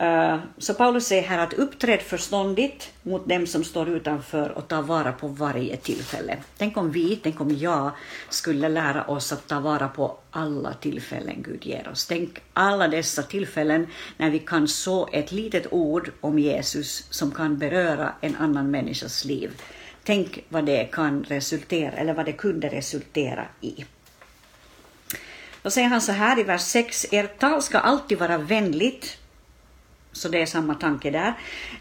Eh, 0.00 0.38
så 0.58 0.74
Paulus 0.74 1.06
säger 1.06 1.22
här 1.22 1.38
att 1.38 1.52
uppträd 1.52 2.00
förståndigt 2.00 2.92
mot 3.02 3.28
dem 3.28 3.46
som 3.46 3.64
står 3.64 3.88
utanför 3.88 4.50
och 4.50 4.68
ta 4.68 4.82
vara 4.82 5.12
på 5.12 5.28
varje 5.28 5.76
tillfälle. 5.76 6.36
Tänk 6.58 6.76
om 6.76 6.90
vi, 6.90 7.20
tänk 7.22 7.40
om 7.40 7.56
jag 7.56 7.90
skulle 8.28 8.68
lära 8.68 9.04
oss 9.04 9.32
att 9.32 9.48
ta 9.48 9.60
vara 9.60 9.88
på 9.88 10.18
alla 10.30 10.74
tillfällen 10.74 11.42
Gud 11.42 11.66
ger 11.66 11.88
oss. 11.88 12.06
Tänk 12.06 12.38
alla 12.52 12.88
dessa 12.88 13.22
tillfällen 13.22 13.86
när 14.16 14.30
vi 14.30 14.38
kan 14.38 14.68
så 14.68 15.08
ett 15.12 15.32
litet 15.32 15.66
ord 15.70 16.10
om 16.20 16.38
Jesus 16.38 17.06
som 17.10 17.30
kan 17.30 17.58
beröra 17.58 18.12
en 18.20 18.36
annan 18.36 18.70
människas 18.70 19.24
liv. 19.24 19.50
Tänk 20.04 20.44
vad 20.48 20.64
det 20.64 20.84
kan 20.84 21.24
resultera, 21.24 21.92
eller 21.92 22.14
vad 22.14 22.26
det 22.26 22.32
kunde 22.32 22.68
resultera 22.68 23.46
i. 23.60 23.84
Då 25.62 25.70
säger 25.70 25.88
han 25.88 26.00
så 26.00 26.12
här 26.12 26.38
i 26.38 26.42
vers 26.42 26.62
6, 26.62 27.06
ert 27.10 27.38
tal 27.38 27.62
ska 27.62 27.78
alltid 27.78 28.18
vara 28.18 28.38
vänligt, 28.38 29.18
så 30.12 30.28
det 30.28 30.42
är 30.42 30.46
samma 30.46 30.74
tanke 30.74 31.10
där. 31.10 31.34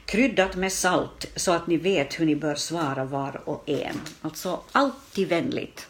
Kryddat 0.05 0.55
med 0.55 0.71
salt 0.71 1.25
så 1.35 1.51
att 1.51 1.67
ni 1.67 1.77
vet 1.77 2.19
hur 2.19 2.25
ni 2.25 2.35
bör 2.35 2.55
svara 2.55 3.05
var 3.05 3.41
och 3.45 3.69
en. 3.69 4.01
Alltså 4.21 4.61
alltid 4.71 5.29
vänligt. 5.29 5.87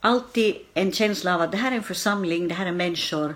Alltid 0.00 0.56
en 0.74 0.92
känsla 0.92 1.34
av 1.34 1.40
att 1.40 1.52
det 1.52 1.56
här 1.58 1.72
är 1.72 1.76
en 1.76 1.82
församling, 1.82 2.48
det 2.48 2.54
här 2.54 2.66
är 2.66 2.72
människor 2.72 3.34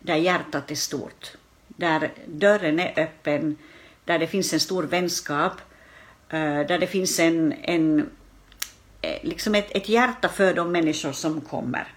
där 0.00 0.16
hjärtat 0.16 0.70
är 0.70 0.74
stort. 0.74 1.32
Där 1.68 2.12
dörren 2.26 2.80
är 2.80 3.00
öppen, 3.02 3.56
där 4.04 4.18
det 4.18 4.26
finns 4.26 4.52
en 4.52 4.60
stor 4.60 4.82
vänskap, 4.82 5.52
eh, 6.28 6.60
där 6.66 6.78
det 6.78 6.86
finns 6.86 7.20
en, 7.20 7.52
en 7.52 8.10
eh, 9.00 9.18
liksom 9.22 9.54
ett, 9.54 9.76
ett 9.76 9.88
hjärta 9.88 10.28
för 10.28 10.54
de 10.54 10.72
människor 10.72 11.12
som 11.12 11.40
kommer. 11.40 11.88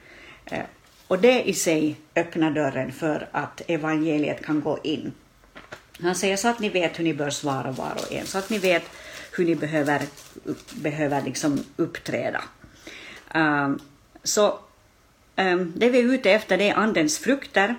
Eh, 0.45 0.63
och 1.07 1.19
det 1.19 1.49
i 1.49 1.53
sig 1.53 1.95
öppnar 2.15 2.51
dörren 2.51 2.91
för 2.91 3.27
att 3.31 3.61
evangeliet 3.67 4.45
kan 4.45 4.61
gå 4.61 4.79
in. 4.83 5.13
Han 6.01 6.15
säger 6.15 6.37
så 6.37 6.47
att 6.47 6.59
ni 6.59 6.69
vet 6.69 6.99
hur 6.99 7.03
ni 7.03 7.13
bör 7.13 7.29
svara 7.29 7.71
var 7.71 7.91
och 7.91 8.13
en, 8.13 8.25
så 8.25 8.37
att 8.37 8.49
ni 8.49 8.57
vet 8.57 8.83
hur 9.31 9.45
ni 9.45 9.55
behöver, 9.55 10.01
behöver 10.75 11.21
liksom 11.21 11.63
uppträda. 11.75 12.43
Um, 13.35 13.79
så 14.23 14.59
um, 15.35 15.73
det 15.75 15.89
vi 15.89 15.99
är 15.99 16.03
ute 16.03 16.31
efter 16.31 16.57
det 16.57 16.69
är 16.69 16.75
andens 16.75 17.19
frukter, 17.19 17.75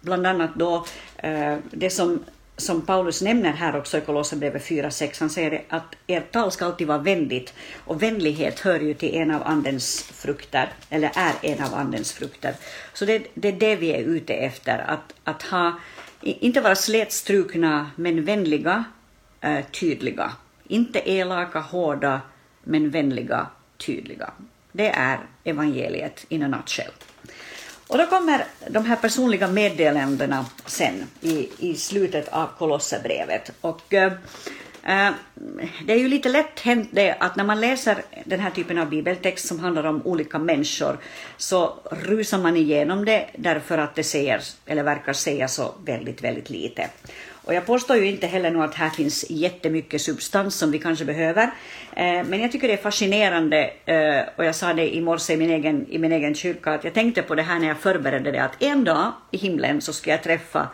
bland 0.00 0.26
annat 0.26 0.54
då 0.54 0.86
uh, 1.24 1.56
det 1.70 1.90
som, 1.90 2.24
som 2.56 2.82
Paulus 2.82 3.22
nämner 3.22 3.52
här 3.52 3.76
också 3.76 3.98
i 3.98 4.00
Kolosserbrevet 4.00 4.62
4.6. 4.62 5.20
Han 5.20 5.30
säger 5.30 5.62
att 5.68 5.96
ert 6.06 6.32
tal 6.32 6.52
ska 6.52 6.64
alltid 6.64 6.86
vara 6.86 6.98
vänligt 6.98 7.54
och 7.84 8.02
vänlighet 8.02 8.60
hör 8.60 8.80
ju 8.80 8.94
till 8.94 9.14
en 9.14 9.30
av 9.30 9.42
andens 9.42 10.02
frukter, 10.02 10.72
eller 10.90 11.10
är 11.14 11.34
en 11.42 11.64
av 11.64 11.74
andens 11.74 12.12
frukter. 12.12 12.54
Så 12.92 13.04
det, 13.04 13.26
det 13.34 13.48
är 13.48 13.52
det 13.52 13.76
vi 13.76 13.92
är 13.92 14.00
ute 14.00 14.34
efter, 14.34 14.78
att, 14.78 15.14
att 15.24 15.42
ha 15.42 15.78
inte 16.24 16.60
vara 16.60 16.74
slätstrukna 16.74 17.90
men 17.96 18.24
vänliga, 18.24 18.84
eh, 19.40 19.64
tydliga. 19.64 20.32
Inte 20.68 21.10
elaka, 21.10 21.60
hårda 21.60 22.20
men 22.62 22.90
vänliga, 22.90 23.46
tydliga. 23.76 24.32
Det 24.72 24.88
är 24.88 25.18
evangeliet 25.44 26.26
in 26.28 26.42
a 26.42 26.48
nutshell. 26.48 26.92
Och 27.86 27.98
då 27.98 28.06
kommer 28.06 28.44
de 28.68 28.84
här 28.84 28.96
personliga 28.96 29.48
meddelandena 29.48 30.46
sen 30.66 31.06
i, 31.20 31.48
i 31.58 31.74
slutet 31.74 32.28
av 32.28 32.48
Kolosserbrevet. 32.58 33.52
Och, 33.60 33.94
eh, 33.94 34.12
eh, 34.82 35.12
det 35.86 35.92
är 35.92 35.98
ju 35.98 36.08
lite 36.08 36.28
lätt 36.28 36.60
hänt 36.60 36.88
det 36.92 37.16
att 37.20 37.36
när 37.36 37.44
man 37.44 37.60
läser 37.60 38.02
den 38.24 38.40
här 38.40 38.50
typen 38.50 38.78
av 38.78 38.88
bibeltext 38.88 39.48
som 39.48 39.60
handlar 39.60 39.84
om 39.84 40.02
olika 40.04 40.38
människor 40.38 40.98
så 41.36 41.74
rusar 41.90 42.38
man 42.38 42.56
igenom 42.56 43.04
det 43.04 43.26
därför 43.36 43.78
att 43.78 43.94
det 43.94 44.04
säger, 44.04 44.40
eller 44.66 44.82
verkar 44.82 45.12
säga 45.12 45.48
så 45.48 45.74
väldigt, 45.84 46.24
väldigt 46.24 46.50
lite. 46.50 46.88
Och 47.44 47.54
jag 47.54 47.66
påstår 47.66 47.96
ju 47.96 48.06
inte 48.06 48.26
heller 48.26 48.50
nu 48.50 48.62
att 48.62 48.74
här 48.74 48.90
finns 48.90 49.24
jättemycket 49.30 50.00
substans 50.02 50.54
som 50.54 50.70
vi 50.70 50.78
kanske 50.78 51.04
behöver, 51.04 51.42
eh, 51.96 52.24
men 52.24 52.40
jag 52.40 52.52
tycker 52.52 52.68
det 52.68 52.74
är 52.74 52.82
fascinerande, 52.82 53.70
eh, 53.84 54.28
och 54.36 54.44
jag 54.44 54.54
sa 54.54 54.72
det 54.72 54.94
i 54.94 55.00
morse 55.00 55.32
i 55.32 55.36
min, 55.36 55.50
egen, 55.50 55.86
i 55.88 55.98
min 55.98 56.12
egen 56.12 56.34
kyrka, 56.34 56.70
att 56.70 56.84
jag 56.84 56.94
tänkte 56.94 57.22
på 57.22 57.34
det 57.34 57.42
här 57.42 57.58
när 57.58 57.68
jag 57.68 57.78
förberedde 57.78 58.30
det, 58.30 58.42
att 58.42 58.62
en 58.62 58.84
dag 58.84 59.12
i 59.30 59.36
himlen 59.36 59.80
så 59.80 59.92
ska 59.92 60.10
jag 60.10 60.22
träffa 60.22 60.68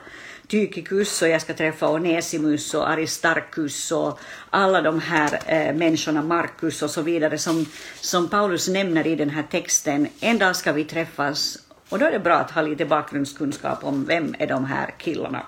Tykikus 0.48 1.22
och 1.22 1.28
jag 1.28 1.40
ska 1.40 1.54
träffa 1.54 1.88
Onesimus 1.88 2.74
och 2.74 2.90
Aristarkus 2.90 3.92
och 3.92 4.20
alla 4.50 4.82
de 4.82 5.00
här 5.00 5.38
eh, 5.46 5.74
människorna, 5.74 6.22
Markus 6.22 6.82
och 6.82 6.90
så 6.90 7.02
vidare, 7.02 7.38
som, 7.38 7.66
som 8.00 8.28
Paulus 8.28 8.68
nämner 8.68 9.06
i 9.06 9.16
den 9.16 9.30
här 9.30 9.44
texten. 9.50 10.08
En 10.20 10.38
dag 10.38 10.56
ska 10.56 10.72
vi 10.72 10.84
träffas 10.84 11.58
och 11.88 11.98
då 11.98 12.06
är 12.06 12.10
det 12.10 12.18
bra 12.18 12.34
att 12.34 12.50
ha 12.50 12.62
lite 12.62 12.84
bakgrundskunskap 12.84 13.84
om 13.84 14.04
vem 14.04 14.34
är 14.38 14.46
de 14.46 14.64
här 14.64 14.94
killarna. 14.98 15.46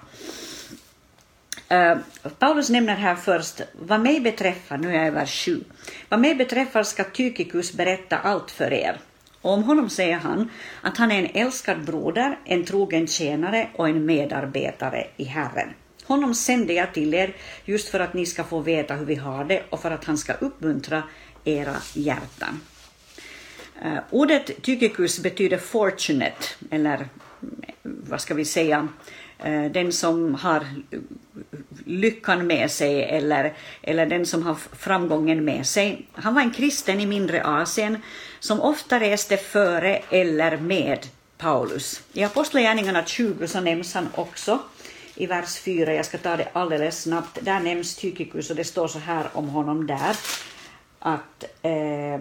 Uh, 1.73 1.97
Paulus 2.39 2.71
nämner 2.71 2.95
här 2.95 3.15
först, 3.15 3.61
vad 3.73 4.01
mig 4.01 4.21
beträffar, 4.21 4.79
nu 4.79 4.91
är 4.91 4.99
jag 4.99 5.07
i 5.07 5.11
vers 5.11 5.45
7, 5.45 5.65
vad 6.09 6.21
mig 6.21 6.35
beträffar 6.35 6.83
ska 6.83 7.05
Tykikus 7.05 7.73
berätta 7.73 8.19
allt 8.19 8.51
för 8.51 8.73
er. 8.73 9.01
Och 9.41 9.53
om 9.53 9.63
honom 9.63 9.91
säger 9.91 10.17
han 10.17 10.51
att 10.81 10.97
han 10.97 11.13
är 11.13 11.19
en 11.19 11.47
älskad 11.47 11.85
broder, 11.85 12.39
en 12.45 12.65
trogen 12.65 13.07
tjänare 13.07 13.69
och 13.77 13.89
en 13.89 14.07
medarbetare 14.07 15.07
i 15.17 15.25
Herren. 15.25 15.69
Honom 16.05 16.35
sände 16.35 16.73
jag 16.73 16.95
till 16.95 17.15
er 17.15 17.37
just 17.65 17.89
för 17.89 18.01
att 18.01 18.15
ni 18.15 18.27
ska 18.27 18.45
få 18.45 18.61
veta 18.61 18.95
hur 18.95 19.07
vi 19.07 19.15
har 19.15 19.45
det 19.45 19.63
och 19.71 19.81
för 19.81 19.91
att 19.91 20.05
han 20.05 20.19
ska 20.19 20.33
uppmuntra 20.33 21.03
era 21.45 21.77
hjärtan. 21.95 22.61
Uh, 23.85 23.99
ordet 24.11 24.63
tykikus 24.63 25.23
betyder 25.23 25.59
fortunate, 25.59 26.45
eller 26.71 26.95
mm, 26.95 27.09
vad 27.83 28.21
ska 28.21 28.35
vi 28.35 28.45
säga, 28.45 28.79
uh, 28.79 28.89
Eh, 29.45 29.65
den 29.65 29.93
som 29.93 30.35
har 30.35 30.67
lyckan 31.85 32.47
med 32.47 32.71
sig 32.71 33.05
eller, 33.05 33.53
eller 33.83 34.07
den 34.07 34.27
som 34.27 34.43
har 34.43 34.55
framgången 34.55 35.45
med 35.45 35.67
sig. 35.67 36.07
Han 36.13 36.35
var 36.35 36.43
en 36.43 36.51
kristen 36.51 37.01
i 37.01 37.07
mindre 37.07 37.45
Asien 37.45 37.99
som 38.41 38.61
ofta 38.61 39.01
reste 39.01 39.37
före 39.37 39.97
eller 39.97 40.57
med 40.57 41.07
Paulus. 41.39 42.03
I 42.13 42.25
Apostlagärningarna 42.25 43.05
20 43.05 43.49
så 43.49 43.61
nämns 43.61 43.95
han 43.95 44.09
också 44.15 44.59
i 45.15 45.27
vers 45.27 45.59
4, 45.59 45.95
jag 45.95 46.07
ska 46.07 46.19
ta 46.19 46.37
det 46.37 46.49
alldeles 46.53 47.03
snabbt, 47.03 47.39
där 47.41 47.61
nämns 47.61 47.97
Tykikus 47.97 48.51
och 48.51 48.57
det 48.57 48.65
står 48.65 48.89
så 48.89 48.99
här 48.99 49.27
om 49.33 49.49
honom 49.49 49.87
där 49.87 50.17
att 50.99 51.45
eh, 51.63 52.21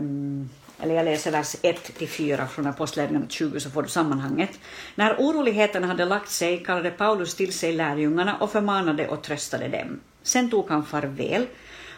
eller 0.81 0.95
jag 0.95 1.05
läser 1.05 1.31
vers 1.31 1.55
1-4 1.61 2.47
från 2.47 2.67
Apostlagärningarna 2.67 3.25
20 3.29 3.59
så 3.59 3.69
får 3.69 3.83
du 3.83 3.89
sammanhanget. 3.89 4.59
När 4.95 5.15
oroligheterna 5.17 5.87
hade 5.87 6.05
lagt 6.05 6.29
sig 6.29 6.63
kallade 6.63 6.91
Paulus 6.91 7.35
till 7.35 7.53
sig 7.53 7.73
lärjungarna 7.73 8.37
och 8.37 8.51
förmanade 8.51 9.07
och 9.07 9.21
tröstade 9.21 9.67
dem. 9.67 9.99
Sen 10.23 10.49
tog 10.49 10.69
han 10.69 10.85
farväl 10.85 11.45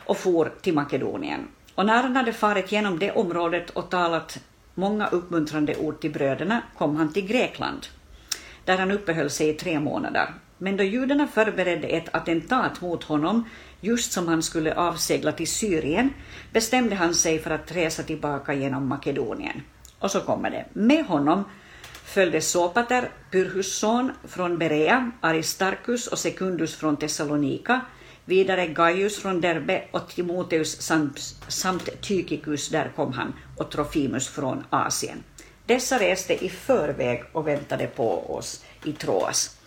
och 0.06 0.18
for 0.18 0.52
till 0.62 0.74
Makedonien. 0.74 1.48
Och 1.76 1.86
när 1.86 2.04
han 2.04 2.16
hade 2.16 2.34
farit 2.34 2.72
genom 2.72 3.00
det 3.00 3.12
området 3.12 3.70
och 3.70 3.90
talat 3.90 4.40
många 4.74 5.08
uppmuntrande 5.08 5.76
ord 5.76 6.02
till 6.02 6.12
bröderna 6.12 6.62
kom 6.78 6.96
han 6.96 7.14
till 7.14 7.28
Grekland, 7.28 7.88
där 8.66 8.78
han 8.78 8.92
uppehöll 8.92 9.30
sig 9.30 9.50
i 9.50 9.54
tre 9.54 9.80
månader. 9.80 10.34
Men 10.58 10.78
då 10.78 10.84
judarna 10.84 11.28
förberedde 11.28 11.88
ett 11.88 12.16
attentat 12.16 12.82
mot 12.82 13.04
honom 13.04 13.50
just 13.84 14.12
som 14.12 14.28
han 14.28 14.44
skulle 14.44 14.76
avsegla 14.76 15.32
till 15.32 15.48
Syrien, 15.48 16.14
bestämde 16.52 16.96
han 16.96 17.16
sig 17.16 17.40
för 17.40 17.52
att 17.52 17.72
resa 17.72 18.04
tillbaka 18.04 18.54
genom 18.54 18.88
Makedonien. 18.88 19.62
Och 20.00 20.12
så 20.12 20.22
kommer 20.22 20.50
det. 20.50 20.66
Med 20.74 21.06
honom 21.06 21.44
följde 22.06 22.42
Sopater, 22.42 23.10
Pyrhus 23.32 23.78
son 23.78 24.12
från 24.28 24.58
Berea, 24.58 25.12
Aristarkus 25.22 26.08
och 26.08 26.20
Sekundus 26.20 26.76
från 26.76 26.98
Thessalonika, 26.98 27.82
vidare 28.26 28.68
Gaius 28.68 29.20
från 29.20 29.42
Derbe 29.42 29.84
och 29.92 30.08
Timoteus 30.08 30.82
samt, 30.82 31.20
samt 31.48 32.02
Tykikus, 32.02 32.70
där 32.70 32.92
kom 32.96 33.14
han, 33.14 33.34
och 33.58 33.72
Trofimus 33.72 34.28
från 34.28 34.64
Asien. 34.70 35.24
Dessa 35.66 36.00
reste 36.00 36.46
i 36.46 36.50
förväg 36.50 37.24
och 37.32 37.48
väntade 37.48 37.88
på 37.88 38.36
oss 38.36 38.66
i 38.86 38.92
Troas. 38.92 39.58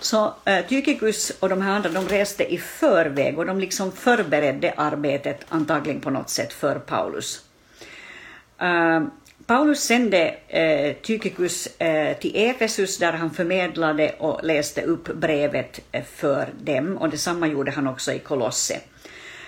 Så 0.00 0.34
äh, 0.44 0.66
Tykikus 0.66 1.30
och 1.40 1.48
de 1.48 1.62
här 1.62 1.72
andra 1.72 1.90
de 1.90 2.08
reste 2.08 2.52
i 2.52 2.58
förväg 2.58 3.38
och 3.38 3.46
de 3.46 3.60
liksom 3.60 3.92
förberedde 3.92 4.74
arbetet 4.76 5.40
antagligen 5.48 6.00
på 6.00 6.10
något 6.10 6.30
sätt 6.30 6.52
för 6.52 6.78
Paulus. 6.78 7.44
Äh, 8.60 9.04
Paulus 9.46 9.80
sände 9.80 10.34
äh, 10.48 10.94
Tykikus 10.94 11.66
äh, 11.66 12.16
till 12.16 12.32
Efesus 12.34 12.98
där 12.98 13.12
han 13.12 13.30
förmedlade 13.30 14.14
och 14.18 14.44
läste 14.44 14.82
upp 14.82 15.14
brevet 15.14 15.80
för 16.14 16.48
dem 16.60 16.96
och 16.96 17.10
detsamma 17.10 17.46
gjorde 17.46 17.70
han 17.70 17.86
också 17.86 18.12
i 18.12 18.18
Kolosse. 18.18 18.80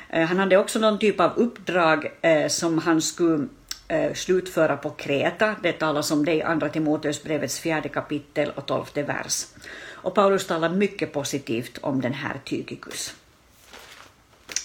Han 0.08 0.38
hade 0.38 0.56
också 0.56 0.78
någon 0.78 0.98
typ 0.98 1.20
av 1.20 1.32
uppdrag 1.36 2.12
som 2.48 2.78
han 2.78 3.02
skulle 3.02 3.48
Eh, 3.88 4.14
slutföra 4.14 4.76
på 4.76 4.90
Kreta. 4.90 5.56
Det 5.62 5.72
talas 5.72 6.10
om 6.10 6.24
det 6.24 6.34
i 6.34 6.42
Andra 6.42 6.68
Timoteusbrevets 6.68 7.60
fjärde 7.60 7.88
kapitel 7.88 8.50
och 8.54 8.66
tolfte 8.66 9.02
vers. 9.02 9.46
Och 9.90 10.14
Paulus 10.14 10.46
talar 10.46 10.68
mycket 10.68 11.12
positivt 11.12 11.78
om 11.80 12.00
den 12.00 12.12
här 12.14 12.40
Tykikus. 12.44 13.14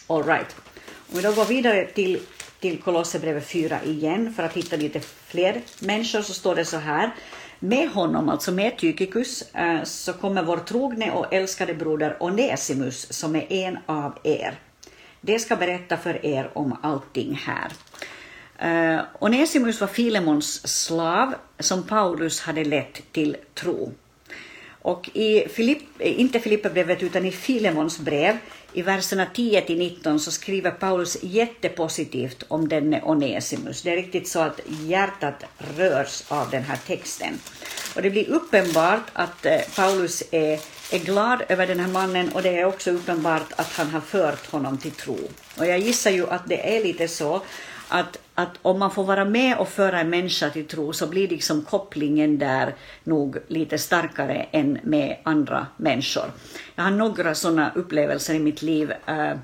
All 0.08 0.24
right. 0.24 0.56
Om 1.10 1.16
vi 1.16 1.22
då 1.22 1.32
går 1.32 1.46
vidare 1.46 1.86
till, 1.86 2.20
till 2.60 2.82
Kolosserbrevet 2.82 3.48
4 3.48 3.84
igen 3.84 4.34
för 4.34 4.44
att 4.44 4.54
hitta 4.54 4.76
lite 4.76 5.00
fler 5.00 5.62
människor 5.80 6.22
så 6.22 6.34
står 6.34 6.56
det 6.56 6.66
så 6.66 6.78
här. 6.78 7.12
Med 7.60 7.90
honom, 7.90 8.30
alltså 8.30 8.52
med 8.52 8.78
Tykikus, 8.78 9.42
eh, 9.42 9.84
så 9.84 10.14
kommer 10.14 10.44
vår 10.44 10.58
trogne 10.58 11.12
och 11.12 11.34
älskade 11.34 11.74
broder 11.74 12.18
Onesimus 12.20 13.14
som 13.14 13.36
är 13.36 13.54
en 13.54 13.78
av 13.86 14.18
er. 14.24 14.60
Det 15.22 15.40
ska 15.40 15.56
berätta 15.56 15.98
för 15.98 16.26
er 16.26 16.50
om 16.54 16.78
allting 16.84 17.36
här. 17.36 17.72
Eh, 18.60 18.94
uh, 18.94 19.02
Onesimus 19.20 19.82
var 19.82 19.88
Filemons 19.88 20.68
slav 20.68 21.36
som 21.60 21.84
Paulus 21.84 22.42
hade 22.42 22.64
lett 22.64 23.02
till 23.12 23.38
tro. 23.54 23.94
Och 24.82 25.10
i 25.14 25.48
Filipp, 25.50 25.84
eh, 26.00 26.20
inte 26.20 26.40
Filipperbrevet 26.40 27.04
utan 27.04 27.26
i 27.26 27.32
Filemons 27.32 28.00
brev 28.00 28.38
i 28.74 28.82
verserna 28.82 29.26
10 29.34 29.62
till 29.62 29.78
19 29.78 30.20
så 30.20 30.32
skriver 30.32 30.72
Paulus 30.72 31.18
jättepositivt 31.24 32.44
om 32.48 32.68
denne 32.68 33.02
Onesimus. 33.02 33.82
Det 33.82 33.92
är 33.92 33.96
riktigt 33.96 34.28
så 34.28 34.40
att 34.40 34.60
hjärtat 34.68 35.44
rörs 35.78 36.24
av 36.28 36.50
den 36.50 36.64
här 36.64 36.78
texten. 36.88 37.40
Och 37.96 38.02
det 38.02 38.10
blir 38.10 38.30
uppenbart 38.30 39.04
att 39.14 39.46
eh, 39.46 39.60
Paulus 39.76 40.24
är, 40.32 40.60
är 40.92 41.00
glad 41.00 41.44
över 41.50 41.68
den 41.68 41.80
här 41.80 41.88
mannen 41.88 42.30
och 42.30 42.42
det 42.42 42.60
är 42.60 42.66
också 42.66 42.92
uppenbart 42.92 43.54
att 43.56 43.74
han 43.74 43.90
har 43.90 44.02
fört 44.02 44.52
honom 44.52 44.78
till 44.78 44.92
tro. 44.92 45.20
Och 45.58 45.66
jag 45.66 45.80
gissar 45.80 46.12
ju 46.12 46.30
att 46.30 46.48
det 46.50 46.78
är 46.78 46.84
lite 46.84 47.08
så 47.08 47.42
att, 47.90 48.20
att 48.36 48.60
om 48.62 48.80
man 48.80 48.92
får 48.92 49.04
vara 49.04 49.26
med 49.26 49.58
och 49.58 49.68
föra 49.68 50.00
en 50.00 50.10
människa 50.10 50.50
till 50.50 50.68
tro 50.68 50.94
så 50.94 51.08
blir 51.08 51.28
liksom 51.28 51.62
kopplingen 51.62 52.38
där 52.38 52.76
nog 53.04 53.38
lite 53.48 53.78
starkare 53.78 54.46
än 54.52 54.80
med 54.84 55.18
andra 55.24 55.68
människor. 55.78 56.32
Jag 56.76 56.84
har 56.84 56.92
några 56.92 57.36
sådana 57.36 57.72
upplevelser 57.76 58.34
i 58.34 58.40
mitt 58.40 58.62
liv 58.62 58.94
äh, 59.06 59.36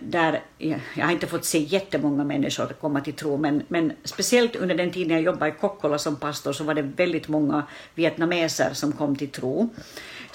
där 0.00 0.42
jag 0.94 1.04
har 1.04 1.12
inte 1.12 1.26
fått 1.26 1.44
se 1.44 1.58
jättemånga 1.58 2.24
människor 2.24 2.66
komma 2.66 3.00
till 3.00 3.12
tro, 3.12 3.36
men, 3.36 3.62
men 3.68 3.92
speciellt 4.04 4.56
under 4.56 4.74
den 4.74 4.92
tiden 4.92 5.12
jag 5.12 5.22
jobbade 5.22 5.50
i 5.50 5.54
Kokkola 5.60 5.98
som 5.98 6.16
pastor 6.16 6.52
så 6.52 6.64
var 6.64 6.74
det 6.74 6.82
väldigt 6.82 7.28
många 7.28 7.62
vietnameser 7.94 8.70
som 8.74 8.92
kom 8.92 9.16
till 9.16 9.30
tro 9.30 9.68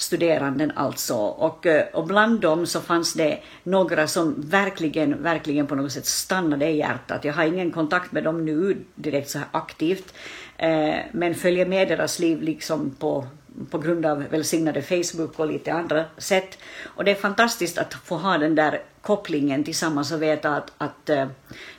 studeranden 0.02 0.72
alltså. 0.76 1.16
Och, 1.16 1.66
eh, 1.66 1.86
och 1.94 2.08
bland 2.08 2.40
dem 2.40 2.66
så 2.66 2.82
fanns 2.82 3.14
det 3.14 3.40
några 3.64 4.08
som 4.08 4.36
verkligen, 4.38 5.24
verkligen 5.24 5.68
på 5.68 5.76
något 5.76 5.92
sätt 5.92 6.06
stannade 6.06 6.70
i 6.70 6.78
hjärtat. 6.78 7.26
Jag 7.26 7.34
har 7.34 7.46
ingen 7.46 7.72
kontakt 7.72 8.12
med 8.12 8.24
dem 8.24 8.46
nu 8.46 8.78
direkt 8.96 9.30
så 9.30 9.38
här 9.38 9.48
aktivt, 9.52 10.14
eh, 10.58 10.96
men 11.12 11.36
följer 11.36 11.66
med 11.66 11.88
deras 11.88 12.20
liv 12.20 12.42
liksom 12.42 12.96
på, 13.00 13.28
på 13.70 13.78
grund 13.78 14.06
av 14.06 14.24
välsignade 14.30 14.82
Facebook 14.82 15.40
och 15.40 15.48
lite 15.48 15.74
andra 15.74 16.06
sätt. 16.18 16.58
Och 16.86 17.04
det 17.04 17.12
är 17.12 17.16
fantastiskt 17.16 17.78
att 17.78 17.94
få 17.94 18.18
ha 18.18 18.38
den 18.38 18.56
där 18.56 18.82
kopplingen 19.02 19.64
tillsammans 19.64 20.12
och 20.12 20.22
veta 20.22 20.56
att, 20.56 20.72
att 20.78 21.10
uh, 21.10 21.26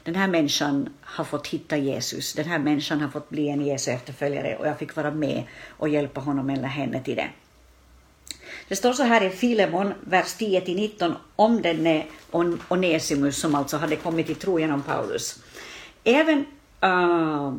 den 0.04 0.14
här 0.14 0.28
människan 0.28 0.88
har 1.00 1.24
fått 1.24 1.46
hitta 1.46 1.76
Jesus, 1.76 2.32
den 2.32 2.44
här 2.44 2.58
människan 2.58 3.00
har 3.00 3.08
fått 3.08 3.28
bli 3.28 3.48
en 3.48 3.66
Jesu 3.66 3.90
efterföljare 3.90 4.56
och 4.56 4.66
jag 4.66 4.78
fick 4.78 4.96
vara 4.96 5.10
med 5.10 5.42
och 5.68 5.88
hjälpa 5.88 6.20
honom 6.20 6.50
eller 6.50 6.68
henne 6.68 7.02
till 7.02 7.16
det. 7.16 7.28
Det 8.72 8.76
står 8.76 8.92
så 8.92 9.02
här 9.02 9.24
i 9.24 9.30
Filemon, 9.30 9.94
vers 10.00 10.36
10-19, 10.38 11.14
om 11.36 11.62
denne 11.62 12.04
Onesimus 12.68 13.36
som 13.36 13.54
alltså 13.54 13.76
hade 13.76 13.96
kommit 13.96 14.26
till 14.26 14.36
tro 14.36 14.58
genom 14.60 14.82
Paulus. 14.82 15.38
Även 16.04 16.44
Uh, 16.84 17.54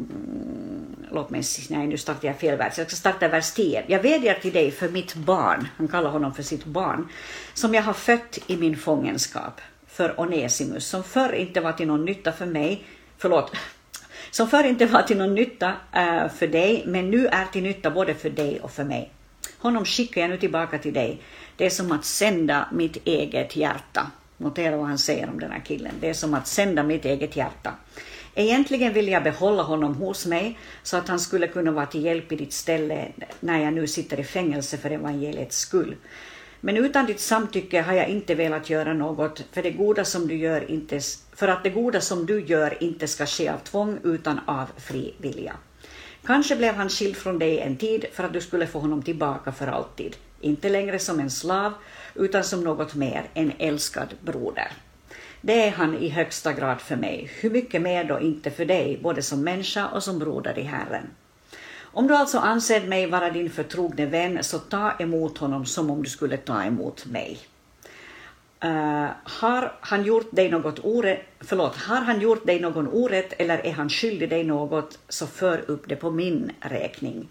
låt 1.12 1.30
mig 1.30 1.43
se, 1.43 1.76
nej 1.76 1.88
nu 1.88 1.97
startar 1.97 2.28
jag 2.28 2.39
fel 2.39 2.58
vers, 2.58 2.78
jag 2.78 2.88
ska 2.88 2.95
starta 2.95 3.28
vers 3.28 3.52
10. 3.52 3.84
Jag 3.88 4.02
vädjar 4.02 4.34
till 4.34 4.54
dig 4.54 4.71
för 4.71 4.89
mitt 4.89 5.15
barn, 5.15 5.67
han 5.78 5.88
kallar 5.88 6.10
honom 6.10 6.34
för 6.34 6.43
sitt 6.43 6.65
barn, 6.65 7.08
som 7.54 7.73
jag 7.73 7.84
har 7.84 7.93
fött 7.93 8.39
i 8.47 8.58
min 8.58 8.78
fångenskap, 8.78 9.62
för 9.88 10.19
Onesimus, 10.19 10.88
som 10.88 11.04
förr 11.04 11.34
inte 11.34 11.62
var 11.62 11.71
till 11.71 11.88
någon 11.88 12.06
nytta 12.06 12.32
för 12.32 12.45
mig, 12.45 12.86
förlåt, 13.17 13.56
som 14.32 14.47
förr 14.47 14.63
inte 14.63 14.86
var 14.86 15.02
till 15.02 15.17
någon 15.17 15.36
nytta 15.36 15.67
uh, 15.69 16.30
för 16.30 16.47
dig, 16.47 16.84
men 16.88 17.10
nu 17.10 17.28
är 17.28 17.45
till 17.45 17.63
nytta 17.63 17.91
både 17.91 18.13
för 18.13 18.30
dig 18.30 18.60
och 18.60 18.71
för 18.71 18.84
mig. 18.84 19.12
Honom 19.63 19.86
skickar 19.86 20.21
jag 20.21 20.30
nu 20.30 20.38
tillbaka 20.38 20.78
till 20.78 20.93
dig. 20.93 21.21
Det 21.58 21.65
är 21.65 21.69
som 21.69 21.91
att 21.91 22.06
sända 22.06 22.67
mitt 22.71 22.97
eget 23.08 23.56
hjärta. 23.56 24.12
Notera 24.38 24.78
vad 24.78 24.88
han 24.88 24.97
säger 24.97 25.30
om 25.30 25.39
den 25.39 25.52
här 25.52 25.60
killen. 25.65 25.93
Det 25.99 26.10
är 26.10 26.13
som 26.13 26.34
att 26.34 26.47
sända 26.47 26.84
mitt 26.84 27.06
eget 27.06 27.36
hjärta. 27.36 27.73
Egentligen 28.36 28.93
vill 28.93 29.08
jag 29.08 29.23
behålla 29.23 29.63
honom 29.63 29.95
hos 29.95 30.26
mig 30.26 30.60
så 30.84 30.97
att 30.97 31.08
han 31.08 31.19
skulle 31.19 31.47
kunna 31.47 31.71
vara 31.71 31.86
till 31.86 32.06
hjälp 32.06 32.32
i 32.32 32.36
ditt 32.36 32.54
ställe 32.54 33.08
när 33.39 33.63
jag 33.63 33.73
nu 33.73 33.88
sitter 33.88 34.19
i 34.19 34.23
fängelse 34.23 34.78
för 34.78 34.89
evangeliets 34.91 35.58
skull. 35.58 35.95
Men 36.62 36.78
utan 36.78 37.06
ditt 37.06 37.19
samtycke 37.19 37.82
har 37.82 37.93
jag 37.93 38.08
inte 38.08 38.36
velat 38.36 38.69
göra 38.69 38.93
något, 38.93 39.43
för, 39.52 39.63
det 39.63 39.71
goda 39.71 40.06
som 40.06 40.28
du 40.28 40.36
gör 40.36 40.71
inte, 40.71 40.99
för 41.36 41.47
att 41.47 41.63
det 41.63 41.69
goda 41.69 42.02
som 42.02 42.26
du 42.26 42.45
gör 42.45 42.84
inte 42.84 43.08
ska 43.08 43.26
ske 43.26 43.49
av 43.49 43.58
tvång 43.58 43.99
utan 44.04 44.39
av 44.45 44.65
fri 44.78 45.13
vilja. 45.17 45.56
Kanske 46.26 46.56
blev 46.56 46.76
han 46.76 46.90
skild 46.90 47.16
från 47.16 47.40
dig 47.40 47.60
en 47.60 47.78
tid 47.78 48.06
för 48.14 48.24
att 48.24 48.34
du 48.34 48.42
skulle 48.42 48.68
få 48.68 48.80
honom 48.80 49.02
tillbaka 49.02 49.52
för 49.52 49.68
alltid, 49.68 50.16
inte 50.42 50.70
längre 50.70 51.00
som 51.00 51.20
en 51.20 51.32
slav, 51.32 51.74
utan 52.16 52.44
som 52.44 52.64
något 52.64 52.96
mer, 52.96 53.26
en 53.34 53.52
älskad 53.58 54.14
broder. 54.22 54.72
Det 55.42 55.68
är 55.68 55.72
han 55.72 55.98
i 55.98 56.10
högsta 56.10 56.54
grad 56.54 56.82
för 56.82 56.96
mig, 56.96 57.32
hur 57.42 57.50
mycket 57.50 57.82
mer 57.82 58.04
då 58.04 58.20
inte 58.20 58.52
för 58.52 58.66
dig, 58.66 59.00
både 59.04 59.22
som 59.22 59.42
människa 59.44 59.88
och 59.88 60.04
som 60.04 60.20
broder 60.20 60.60
i 60.60 60.64
Herren. 60.64 61.10
Om 61.82 62.08
du 62.08 62.16
alltså 62.16 62.38
anser 62.38 62.88
mig 62.88 63.08
vara 63.08 63.30
din 63.30 63.50
förtrogne 63.50 64.06
vän, 64.06 64.44
så 64.44 64.60
ta 64.60 64.92
emot 65.00 65.38
honom 65.38 65.66
som 65.66 65.90
om 65.90 66.04
du 66.04 66.10
skulle 66.10 66.38
ta 66.38 66.64
emot 66.64 67.06
mig. 67.06 67.40
Uh, 68.63 69.10
har, 69.23 69.73
han 69.82 70.04
gjort 70.04 70.36
dig 70.36 70.49
något 70.49 70.80
orätt, 70.84 71.21
förlåt, 71.39 71.76
har 71.76 72.02
han 72.02 72.21
gjort 72.21 72.45
dig 72.45 72.60
någon 72.60 72.88
orätt 72.88 73.34
eller 73.38 73.65
är 73.65 73.71
han 73.71 73.89
skyldig 73.89 74.30
dig 74.30 74.43
något, 74.43 74.99
så 75.10 75.28
för 75.28 75.63
upp 75.67 75.89
det 75.89 75.95
på 75.95 76.12
min 76.12 76.52
räkning. 76.60 77.28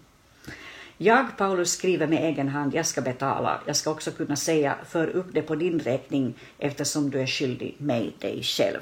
Jag, 0.97 1.37
Paulus, 1.37 1.71
skriver 1.71 2.07
med 2.07 2.23
egen 2.23 2.49
hand, 2.49 2.75
jag 2.75 2.85
ska 2.85 3.01
betala. 3.01 3.61
Jag 3.65 3.75
ska 3.75 3.91
också 3.91 4.11
kunna 4.11 4.35
säga, 4.35 4.75
för 4.89 5.07
upp 5.07 5.27
det 5.31 5.41
på 5.41 5.55
din 5.55 5.79
räkning 5.79 6.33
eftersom 6.59 7.09
du 7.09 7.21
är 7.21 7.27
skyldig 7.27 7.75
mig 7.77 8.15
dig 8.19 8.43
själv. 8.43 8.79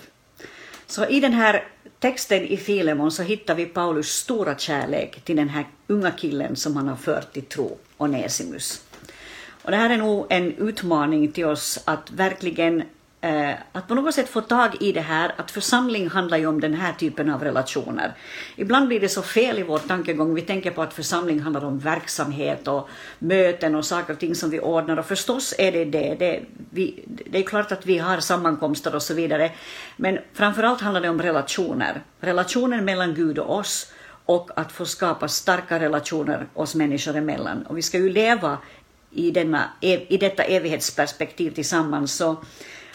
Så 0.87 1.05
i 1.05 1.19
den 1.19 1.33
här 1.33 1.67
texten 1.99 2.43
i 2.43 2.57
Filemon 2.57 3.11
så 3.11 3.23
hittar 3.23 3.55
vi 3.55 3.65
Paulus 3.65 4.07
stora 4.07 4.57
kärlek 4.57 5.21
till 5.21 5.35
den 5.35 5.49
här 5.49 5.65
unga 5.87 6.11
killen 6.11 6.55
som 6.55 6.75
han 6.75 6.87
har 6.87 6.95
fört 6.95 7.33
till 7.33 7.45
tro, 7.45 7.77
Onesimus. 7.97 8.83
Och 9.63 9.71
det 9.71 9.77
här 9.77 9.89
är 9.89 9.97
nog 9.97 10.25
en 10.29 10.53
utmaning 10.57 11.31
till 11.31 11.45
oss 11.45 11.79
att 11.85 12.11
verkligen 12.11 12.83
eh, 13.21 13.51
att 13.71 13.87
på 13.87 13.95
något 13.95 14.15
sätt 14.15 14.29
få 14.29 14.41
tag 14.41 14.75
i 14.79 14.91
det 14.91 15.01
här, 15.01 15.33
att 15.37 15.51
församling 15.51 16.09
handlar 16.09 16.37
ju 16.37 16.47
om 16.47 16.61
den 16.61 16.73
här 16.73 16.93
typen 16.93 17.29
av 17.29 17.43
relationer. 17.43 18.13
Ibland 18.55 18.87
blir 18.87 18.99
det 18.99 19.09
så 19.09 19.21
fel 19.21 19.59
i 19.59 19.63
vår 19.63 19.77
tankegång, 19.77 20.33
vi 20.33 20.41
tänker 20.41 20.71
på 20.71 20.81
att 20.81 20.93
församling 20.93 21.39
handlar 21.39 21.65
om 21.65 21.79
verksamhet 21.79 22.67
och 22.67 22.89
möten 23.19 23.75
och 23.75 23.85
saker 23.85 24.13
och 24.13 24.19
ting 24.19 24.35
som 24.35 24.49
vi 24.49 24.59
ordnar, 24.59 24.97
och 24.97 25.05
förstås 25.05 25.53
är 25.57 25.71
det 25.71 25.85
det. 25.85 26.15
Det, 26.19 26.43
vi, 26.69 27.03
det 27.05 27.39
är 27.39 27.43
klart 27.43 27.71
att 27.71 27.85
vi 27.85 27.97
har 27.97 28.19
sammankomster 28.19 28.95
och 28.95 29.01
så 29.01 29.13
vidare, 29.13 29.51
men 29.97 30.19
framförallt 30.33 30.81
handlar 30.81 31.01
det 31.01 31.09
om 31.09 31.21
relationer. 31.21 32.01
Relationen 32.19 32.85
mellan 32.85 33.13
Gud 33.13 33.39
och 33.39 33.55
oss, 33.55 33.91
och 34.25 34.49
att 34.55 34.71
få 34.71 34.85
skapa 34.85 35.27
starka 35.27 35.79
relationer 35.79 36.47
oss 36.53 36.75
människor 36.75 37.15
emellan. 37.15 37.65
Och 37.65 37.77
vi 37.77 37.81
ska 37.81 37.97
ju 37.97 38.09
leva 38.09 38.57
i, 39.11 39.31
denna, 39.31 39.69
i 39.81 40.17
detta 40.17 40.43
evighetsperspektiv 40.43 41.51
tillsammans. 41.51 42.13
Så 42.13 42.37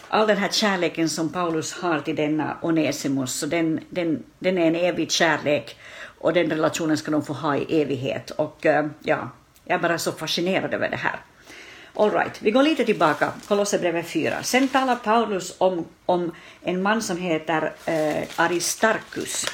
all 0.09 0.27
den 0.27 0.37
här 0.37 0.49
kärleken 0.49 1.09
som 1.09 1.29
Paulus 1.29 1.73
har 1.73 1.99
till 1.99 2.15
denna 2.15 2.57
Onesimus, 2.61 3.33
så 3.33 3.45
den, 3.45 3.79
den, 3.89 4.23
den 4.39 4.57
är 4.57 4.67
en 4.67 4.75
evig 4.75 5.11
kärlek 5.11 5.77
och 6.19 6.33
den 6.33 6.49
relationen 6.49 6.97
ska 6.97 7.11
de 7.11 7.25
få 7.25 7.33
ha 7.33 7.57
i 7.57 7.81
evighet. 7.81 8.31
Och 8.31 8.65
eh, 8.65 8.85
ja, 9.03 9.29
jag 9.65 9.75
är 9.75 9.81
bara 9.81 9.97
så 9.97 10.11
fascinerad 10.11 10.73
över 10.73 10.89
det 10.89 10.97
här. 10.97 11.19
All 11.93 12.11
right, 12.11 12.41
vi 12.41 12.51
går 12.51 12.63
lite 12.63 12.85
tillbaka, 12.85 13.31
Kolosserbrevet 13.47 14.07
4. 14.07 14.43
Sen 14.43 14.67
talar 14.67 14.95
Paulus 14.95 15.55
om, 15.57 15.85
om 16.05 16.31
en 16.61 16.81
man 16.81 17.01
som 17.01 17.17
heter 17.17 17.73
eh, 17.85 18.23
Aristarchus 18.35 19.45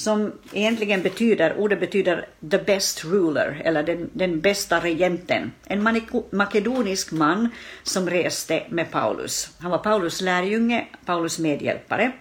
som 0.00 0.32
egentligen 0.52 1.02
betyder, 1.02 1.54
ordet 1.58 1.80
betyder 1.80 2.26
the 2.50 2.58
best 2.58 3.04
ruler, 3.04 3.62
eller 3.64 3.82
den, 3.82 4.10
den 4.12 4.40
bästa 4.40 4.80
regenten. 4.80 5.52
En 5.66 5.82
makedonisk 6.30 7.12
man 7.12 7.48
som 7.82 8.10
reste 8.10 8.62
med 8.68 8.90
Paulus. 8.90 9.50
Han 9.58 9.70
var 9.70 9.78
Paulus 9.78 10.20
lärjunge, 10.20 10.86
Paulus 11.04 11.38
medhjälpare. 11.38 12.12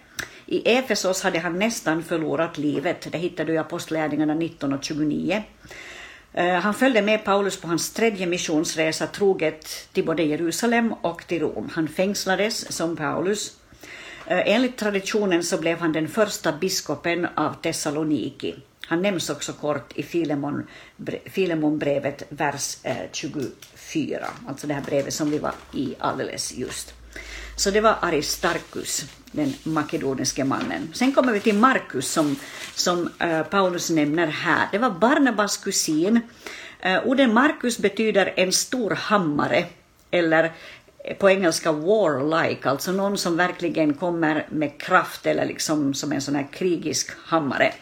I 0.46 0.70
Efesos 0.70 1.24
hade 1.24 1.40
han 1.40 1.60
nästan 1.60 2.04
förlorat 2.04 2.58
livet, 2.58 3.08
det 3.12 3.18
hittar 3.18 3.46
du 3.46 3.54
i 3.54 3.58
Apostlagärningarna 3.58 4.34
19 4.34 4.74
och 4.74 4.84
29. 4.84 5.44
Eh, 6.34 6.54
han 6.54 6.74
följde 6.74 7.02
med 7.02 7.24
Paulus 7.24 7.62
på 7.62 7.68
hans 7.68 7.94
tredje 7.94 8.26
missionsresa 8.26 9.08
troget 9.08 9.94
till 9.94 10.06
både 10.06 10.24
Jerusalem 10.24 10.94
och 10.94 11.28
till 11.28 11.42
Rom. 11.42 11.70
Han 11.74 11.88
fängslades 11.88 12.76
som 12.76 12.96
Paulus 12.96 13.59
Eh, 14.30 14.42
enligt 14.46 14.78
traditionen 14.78 15.44
så 15.44 15.58
blev 15.58 15.80
han 15.80 15.94
den 15.94 16.08
första 16.08 16.52
biskopen 16.52 17.28
av 17.36 17.54
Thessaloniki. 17.62 18.56
Han 18.86 19.02
nämns 19.02 19.30
också 19.30 19.54
kort 19.54 19.92
i 19.96 20.04
Filemon, 20.04 20.68
Filemonbrevet, 21.26 22.24
vers 22.30 22.78
eh, 22.84 22.96
24, 23.12 24.28
alltså 24.48 24.68
det 24.68 24.74
här 24.74 24.82
brevet 24.82 25.14
som 25.14 25.32
vi 25.32 25.38
var 25.38 25.54
i 25.74 25.96
alldeles 26.00 26.54
just. 26.54 26.94
Så 27.56 27.72
det 27.72 27.82
var 27.82 27.96
Aristarkus, 28.02 29.06
den 29.32 29.54
makedoniske 29.64 30.44
mannen. 30.44 30.92
Sen 30.94 31.12
kommer 31.12 31.34
vi 31.34 31.40
till 31.40 31.56
Markus 31.56 32.12
som, 32.12 32.36
som 32.76 33.10
eh, 33.20 33.44
Paulus 33.44 33.90
nämner 33.90 34.28
här. 34.28 34.68
Det 34.72 34.78
var 34.78 34.90
Barnabas 34.90 35.58
kusin. 35.58 36.20
Orden 37.06 37.34
Markus 37.34 37.78
betyder 37.78 38.34
en 38.36 38.52
stor 38.52 38.92
hammare 38.92 39.66
eller 40.12 40.52
på 41.20 41.30
engelska 41.30 41.72
warlike, 41.72 42.70
alltså 42.70 42.92
någon 42.92 43.18
som 43.18 43.38
verkligen 43.38 43.94
kommer 43.94 44.48
med 44.50 44.82
kraft 44.82 45.26
eller 45.26 45.46
liksom 45.46 45.94
som 45.94 46.12
en 46.12 46.22
sån 46.22 46.36
här 46.36 46.48
krigisk 46.52 47.12
hammare. 47.26 47.74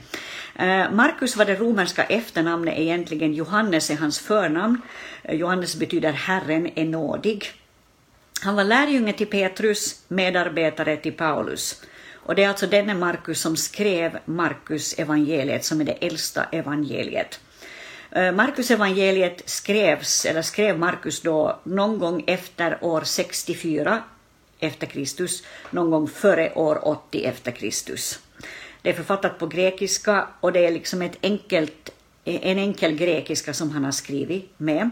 Eh, 0.56 0.92
Markus 0.92 1.36
var 1.38 1.46
det 1.46 1.56
romerska 1.56 2.04
efternamnet, 2.04 2.78
egentligen 2.78 3.34
Johannes 3.34 3.90
är 3.90 3.96
hans 3.96 4.20
förnamn. 4.20 4.82
Eh, 5.24 5.36
Johannes 5.36 5.76
betyder 5.76 6.12
Herren 6.12 6.70
är 6.76 6.86
nådig. 6.86 7.52
Han 8.42 8.56
var 8.56 8.64
lärjunge 8.64 9.14
till 9.14 9.28
Petrus, 9.28 10.02
medarbetare 10.08 10.98
till 10.98 11.14
Paulus. 11.14 11.82
Och 12.14 12.36
det 12.36 12.44
är 12.44 12.50
alltså 12.50 12.68
denne 12.68 12.94
Markus 12.94 13.42
som 13.42 13.58
skrev 13.58 14.20
Markus 14.26 15.00
evangeliet 15.00 15.66
som 15.66 15.82
är 15.82 15.86
det 15.86 15.92
äldsta 15.92 16.44
evangeliet. 16.44 17.40
Eh, 18.12 18.32
Markus 18.32 18.72
evangeliet 18.72 19.42
skrevs, 19.46 20.26
eller 20.26 20.42
skrev 20.42 20.80
Markus 20.80 21.22
då 21.22 21.60
någon 21.64 22.00
gång 22.00 22.24
efter 22.28 22.78
år 22.82 23.02
64 23.02 24.04
efter 24.60 24.88
Kristus, 24.88 25.44
någon 25.72 25.92
gång 25.92 26.08
före 26.08 26.54
år 26.54 26.88
80 26.88 27.24
efter 27.26 27.52
Kristus. 27.52 28.20
Det 28.82 28.90
är 28.90 28.94
författat 28.94 29.40
på 29.40 29.48
grekiska 29.48 30.28
och 30.40 30.52
det 30.52 30.66
är 30.66 30.72
liksom 30.72 31.02
ett 31.02 31.18
enkelt, 31.22 31.90
en 32.24 32.58
enkel 32.58 32.96
grekiska 32.96 33.54
som 33.54 33.72
han 33.72 33.86
har 33.86 33.92
skrivit 33.92 34.54
med. 34.58 34.90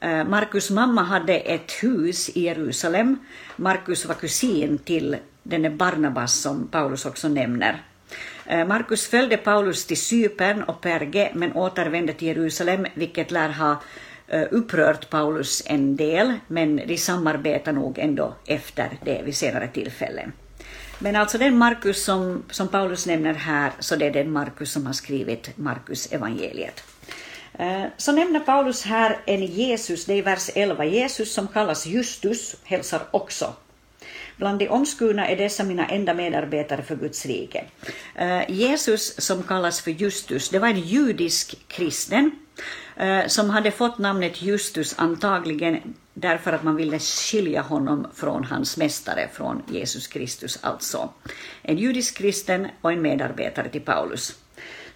Eh, 0.00 0.24
Markus 0.24 0.70
mamma 0.70 1.02
hade 1.02 1.38
ett 1.38 1.72
hus 1.82 2.28
i 2.28 2.40
Jerusalem. 2.40 3.18
Markus 3.56 4.06
var 4.06 4.14
kusin 4.14 4.78
till 4.78 5.16
denne 5.42 5.70
Barnabas 5.70 6.34
som 6.34 6.68
Paulus 6.68 7.06
också 7.06 7.28
nämner. 7.28 7.82
Eh, 8.50 8.66
Markus 8.66 9.06
följde 9.06 9.36
Paulus 9.36 9.86
till 9.86 10.00
Cypern 10.00 10.62
och 10.62 10.80
Perge 10.80 11.30
men 11.34 11.52
återvände 11.52 12.12
till 12.12 12.28
Jerusalem, 12.28 12.86
vilket 12.94 13.30
lär 13.30 13.48
ha 13.48 13.82
eh, 14.28 14.42
upprört 14.50 15.10
Paulus 15.10 15.62
en 15.66 15.96
del, 15.96 16.34
men 16.46 16.76
de 16.76 16.98
samarbetar 16.98 17.72
nog 17.72 17.98
ändå 17.98 18.34
efter 18.46 18.98
det 19.04 19.22
vid 19.24 19.36
senare 19.36 19.68
tillfällen. 19.68 20.32
Men 20.98 21.16
alltså 21.16 21.38
den 21.38 21.58
Markus 21.58 22.04
som, 22.04 22.42
som 22.50 22.68
Paulus 22.68 23.06
nämner 23.06 23.34
här, 23.34 23.72
så 23.78 23.96
det 23.96 24.06
är 24.06 24.10
den 24.10 24.30
Markus 24.30 24.72
som 24.72 24.86
har 24.86 24.92
skrivit 24.92 25.58
Markus 25.58 26.12
evangeliet. 26.12 26.84
Eh, 27.58 27.84
så 27.96 28.12
nämner 28.12 28.40
Paulus 28.40 28.84
här 28.84 29.18
en 29.26 29.46
Jesus, 29.46 30.04
det 30.04 30.14
är 30.14 30.22
vers 30.22 30.50
11, 30.54 30.84
Jesus 30.84 31.34
som 31.34 31.48
kallas 31.48 31.86
Justus 31.86 32.56
hälsar 32.64 33.00
också 33.10 33.54
Bland 34.40 34.58
de 34.58 34.68
omskurna 34.68 35.28
är 35.28 35.36
dessa 35.36 35.64
mina 35.64 35.86
enda 35.86 36.14
medarbetare 36.14 36.82
för 36.82 36.96
Guds 36.96 37.26
rike. 37.26 37.64
Eh, 38.14 38.50
Jesus, 38.50 39.20
som 39.20 39.42
kallas 39.42 39.80
för 39.80 39.90
Justus, 39.90 40.48
det 40.48 40.58
var 40.58 40.68
en 40.68 40.80
judisk 40.80 41.68
kristen 41.68 42.30
eh, 42.96 43.26
som 43.26 43.50
hade 43.50 43.70
fått 43.70 43.98
namnet 43.98 44.42
Justus 44.42 44.94
antagligen 44.98 45.94
därför 46.14 46.52
att 46.52 46.62
man 46.62 46.76
ville 46.76 46.98
skilja 46.98 47.62
honom 47.62 48.06
från 48.14 48.44
hans 48.44 48.76
mästare, 48.76 49.28
från 49.32 49.62
Jesus 49.72 50.06
Kristus 50.06 50.58
alltså. 50.62 51.08
En 51.62 51.78
judisk 51.78 52.18
kristen 52.18 52.68
och 52.80 52.92
en 52.92 53.02
medarbetare 53.02 53.68
till 53.68 53.80
Paulus. 53.80 54.39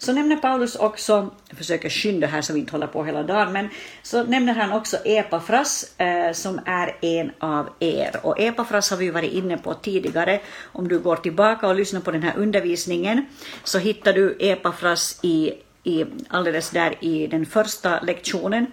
Så 0.05 0.13
nämner 0.13 0.37
Paulus 0.37 0.77
också, 0.77 1.31
jag 1.49 1.59
försöker 1.59 1.91
skynda 1.91 2.27
här 2.27 2.43
så 2.43 2.53
vi 2.53 2.61
inte 2.61 2.73
håller 2.73 2.87
på 2.87 3.05
hela 3.05 3.23
dagen, 3.23 3.53
men 3.53 3.69
så 4.03 4.23
nämner 4.23 4.55
han 4.55 4.73
också 4.73 4.97
Epafras 5.05 6.01
eh, 6.01 6.33
som 6.33 6.61
är 6.67 6.97
en 7.01 7.31
av 7.39 7.69
er. 7.81 8.21
Och 8.23 8.41
Epafras 8.41 8.91
har 8.91 8.97
vi 8.97 9.11
varit 9.11 9.33
inne 9.33 9.59
på 9.59 9.75
tidigare. 9.75 10.41
Om 10.63 10.89
du 10.89 10.99
går 10.99 11.17
tillbaka 11.17 11.69
och 11.69 11.75
lyssnar 11.75 12.01
på 12.01 12.11
den 12.11 12.23
här 12.23 12.37
undervisningen 12.37 13.27
så 13.65 13.79
hittar 13.79 14.13
du 14.13 14.37
Epafras 14.41 15.19
i 15.23 15.53
i, 15.85 16.05
alldeles 16.29 16.71
där 16.71 17.05
i 17.05 17.27
den 17.27 17.47
första 17.47 18.01
lektionen. 18.01 18.67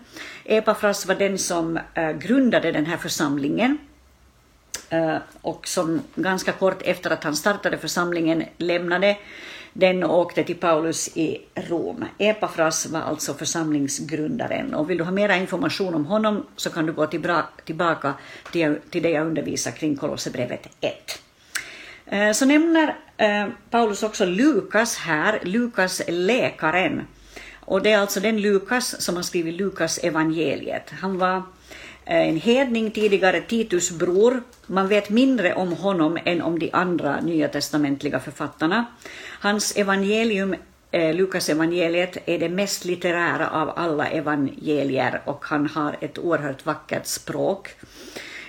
Epafras 0.45 1.05
var 1.05 1.15
den 1.15 1.37
som 1.37 1.79
eh, 1.93 2.11
grundade 2.11 2.71
den 2.71 2.85
här 2.85 2.97
församlingen 2.97 3.77
eh, 4.89 5.17
och 5.41 5.67
som 5.67 6.01
ganska 6.15 6.51
kort 6.51 6.81
efter 6.81 7.09
att 7.09 7.23
han 7.23 7.35
startade 7.35 7.77
församlingen 7.77 8.43
lämnade 8.57 9.17
den 9.73 10.03
och 10.03 10.19
åkte 10.19 10.43
till 10.43 10.55
Paulus 10.55 11.17
i 11.17 11.41
Rom. 11.55 12.05
Epafras 12.17 12.85
var 12.85 12.99
alltså 12.99 13.33
församlingsgrundaren 13.33 14.73
och 14.73 14.89
vill 14.89 14.97
du 14.97 15.03
ha 15.03 15.11
mera 15.11 15.35
information 15.35 15.95
om 15.95 16.05
honom 16.05 16.45
så 16.55 16.69
kan 16.69 16.85
du 16.85 16.93
gå 16.93 17.07
tillbaka 17.65 18.13
till, 18.51 18.75
till 18.89 19.03
det 19.03 19.09
jag 19.09 19.27
undervisar 19.27 19.71
kring 19.71 19.95
Kolosserbrevet 19.95 20.67
1. 20.81 21.21
Eh, 22.05 22.31
så 22.31 22.45
nämner 22.45 22.95
eh, 23.17 23.47
Paulus 23.69 24.03
också 24.03 24.25
Lukas 24.25 24.97
här, 24.97 25.39
Lukas 25.43 26.01
läkaren. 26.07 27.07
Och 27.59 27.81
det 27.81 27.91
är 27.91 27.97
alltså 27.97 28.19
den 28.19 28.41
Lukas 28.41 29.01
som 29.01 29.15
har 29.15 29.23
skrivit 29.23 29.55
Lukas 29.55 29.97
evangeliet. 29.97 30.91
Han 31.01 31.17
var 31.17 31.43
Eh, 32.05 32.29
en 32.29 32.37
hedning 32.37 32.91
tidigare, 32.91 33.41
Titus 33.41 33.91
bror. 33.91 34.43
Man 34.67 34.87
vet 34.87 35.09
mindre 35.09 35.53
om 35.53 35.71
honom 35.73 36.17
än 36.25 36.41
om 36.41 36.59
de 36.59 36.69
andra 36.73 37.21
nya 37.21 37.47
testamentliga 37.47 38.19
författarna. 38.19 38.85
Hans 39.39 39.77
evangelium, 39.77 40.55
eh, 40.91 41.15
Lukas 41.15 41.49
evangeliet, 41.49 42.17
är 42.25 42.39
det 42.39 42.49
mest 42.49 42.85
litterära 42.85 43.49
av 43.49 43.73
alla 43.75 44.07
evangelier 44.07 45.21
och 45.25 45.45
han 45.45 45.67
har 45.67 45.97
ett 46.01 46.17
oerhört 46.17 46.65
vackert 46.65 47.05
språk 47.05 47.75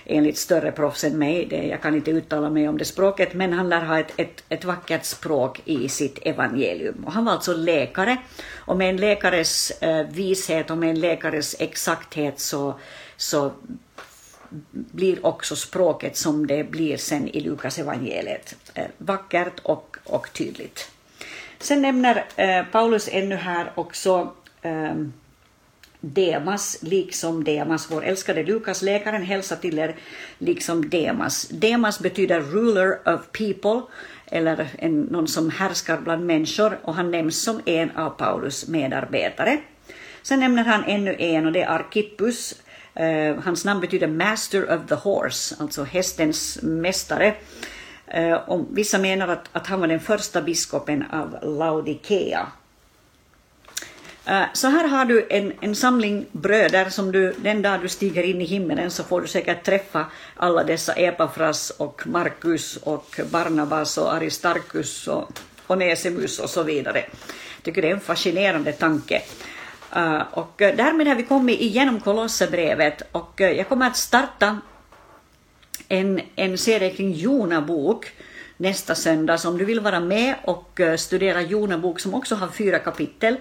enligt 0.05 0.37
större 0.37 0.71
proffs 0.71 1.03
än 1.03 1.17
mig. 1.17 1.45
Det, 1.45 1.67
jag 1.67 1.81
kan 1.81 1.95
inte 1.95 2.11
uttala 2.11 2.49
mig 2.49 2.69
om 2.69 2.77
det 2.77 2.85
språket, 2.85 3.33
men 3.33 3.53
han 3.53 3.69
lär 3.69 3.85
ha 3.85 3.99
ett, 3.99 4.13
ett, 4.17 4.43
ett 4.49 4.65
vackert 4.65 5.05
språk 5.05 5.61
i 5.65 5.89
sitt 5.89 6.19
evangelium. 6.21 7.03
Och 7.05 7.13
han 7.13 7.25
var 7.25 7.33
alltså 7.33 7.53
läkare, 7.53 8.17
och 8.55 8.77
med 8.77 8.89
en 8.89 8.97
läkares 8.97 9.71
eh, 9.71 10.07
vishet 10.07 10.71
och 10.71 10.77
med 10.77 10.89
en 10.89 10.99
läkares 10.99 11.55
exakthet 11.59 12.39
så, 12.39 12.79
så 13.17 13.51
blir 14.71 15.25
också 15.25 15.55
språket 15.55 16.17
som 16.17 16.47
det 16.47 16.63
blir 16.63 16.97
sen 16.97 17.27
i 17.27 17.39
Lukas 17.39 17.79
evangeliet. 17.79 18.55
Eh, 18.73 18.87
vackert 18.97 19.59
och, 19.63 19.97
och 20.03 20.33
tydligt. 20.33 20.91
Sen 21.59 21.81
nämner 21.81 22.25
eh, 22.35 22.65
Paulus 22.71 23.09
ännu 23.11 23.35
här 23.35 23.71
också 23.75 24.33
eh, 24.61 24.95
Demas, 26.05 26.77
liksom 26.81 27.43
Demas, 27.43 27.91
vår 27.91 28.03
älskade 28.03 28.43
Lukas, 28.43 28.81
läkaren, 28.81 29.23
hälsar 29.23 29.55
till 29.55 29.79
er 29.79 29.95
liksom 30.37 30.89
Demas. 30.89 31.47
Demas 31.47 31.99
betyder 31.99 32.39
ruler 32.39 33.15
of 33.15 33.21
people, 33.31 33.81
eller 34.25 34.69
en, 34.77 35.01
någon 35.01 35.27
som 35.27 35.49
härskar 35.49 35.97
bland 35.97 36.25
människor, 36.25 36.79
och 36.81 36.95
han 36.95 37.11
nämns 37.11 37.43
som 37.43 37.61
en 37.65 37.91
av 37.91 38.09
Paulus 38.09 38.67
medarbetare. 38.67 39.57
Sen 40.21 40.39
nämner 40.39 40.63
han 40.63 40.83
ännu 40.83 41.15
en, 41.19 41.45
och 41.45 41.51
det 41.51 41.61
är 41.61 41.69
Arkippus. 41.69 42.62
Eh, 42.95 43.35
hans 43.43 43.65
namn 43.65 43.81
betyder 43.81 44.07
Master 44.07 44.75
of 44.75 44.87
the 44.87 44.95
Horse, 44.95 45.55
alltså 45.59 45.83
hästens 45.83 46.59
mästare. 46.61 47.35
Eh, 48.07 48.33
och 48.33 48.65
vissa 48.71 48.97
menar 48.97 49.27
att, 49.27 49.49
att 49.51 49.67
han 49.67 49.79
var 49.79 49.87
den 49.87 49.99
första 49.99 50.41
biskopen 50.41 51.03
av 51.11 51.37
Laodikea. 51.41 52.47
Eh, 54.25 54.43
så 54.53 54.67
här 54.67 54.87
har 54.87 55.05
du 55.05 55.27
en, 55.29 55.53
en 55.61 55.75
samling 55.75 56.25
bröder 56.31 56.89
som 56.89 57.11
du, 57.11 57.33
den 57.37 57.61
dag 57.61 57.81
du 57.81 57.87
stiger 57.87 58.23
in 58.23 58.41
i 58.41 58.45
himmelen 58.45 58.91
så 58.91 59.03
får 59.03 59.21
du 59.21 59.27
säkert 59.27 59.63
träffa 59.63 60.05
alla 60.35 60.63
dessa 60.63 60.93
Epafras 60.93 61.69
och 61.69 62.07
Markus 62.07 62.77
och 62.77 63.19
Barnabas 63.31 63.97
och 63.97 64.13
Aristarkus 64.13 65.07
och 65.07 65.39
Onesimus 65.67 66.39
och 66.39 66.49
så 66.49 66.63
vidare. 66.63 66.99
Jag 67.55 67.63
tycker 67.63 67.81
det 67.81 67.89
är 67.89 67.93
en 67.93 67.99
fascinerande 67.99 68.71
tanke. 68.71 69.21
Uh, 69.95 70.21
och 70.31 70.61
eh, 70.61 70.75
därmed 70.75 71.07
har 71.07 71.15
vi 71.15 71.23
kommit 71.23 71.59
igenom 71.59 71.99
Kolosserbrevet 71.99 73.01
och 73.11 73.41
eh, 73.41 73.51
jag 73.51 73.69
kommer 73.69 73.87
att 73.87 73.97
starta 73.97 74.59
en, 75.87 76.21
en 76.35 76.57
serie 76.57 76.89
kring 76.89 77.13
Jona 77.13 77.61
bok 77.61 78.11
nästa 78.57 78.95
söndag. 78.95 79.37
Så 79.37 79.49
om 79.49 79.57
du 79.57 79.65
vill 79.65 79.79
vara 79.79 79.99
med 79.99 80.35
och 80.43 80.79
studera 80.97 81.41
Jona 81.41 81.77
bok 81.77 81.99
som 81.99 82.13
också 82.13 82.35
har 82.35 82.47
fyra 82.47 82.79
kapitel 82.79 83.35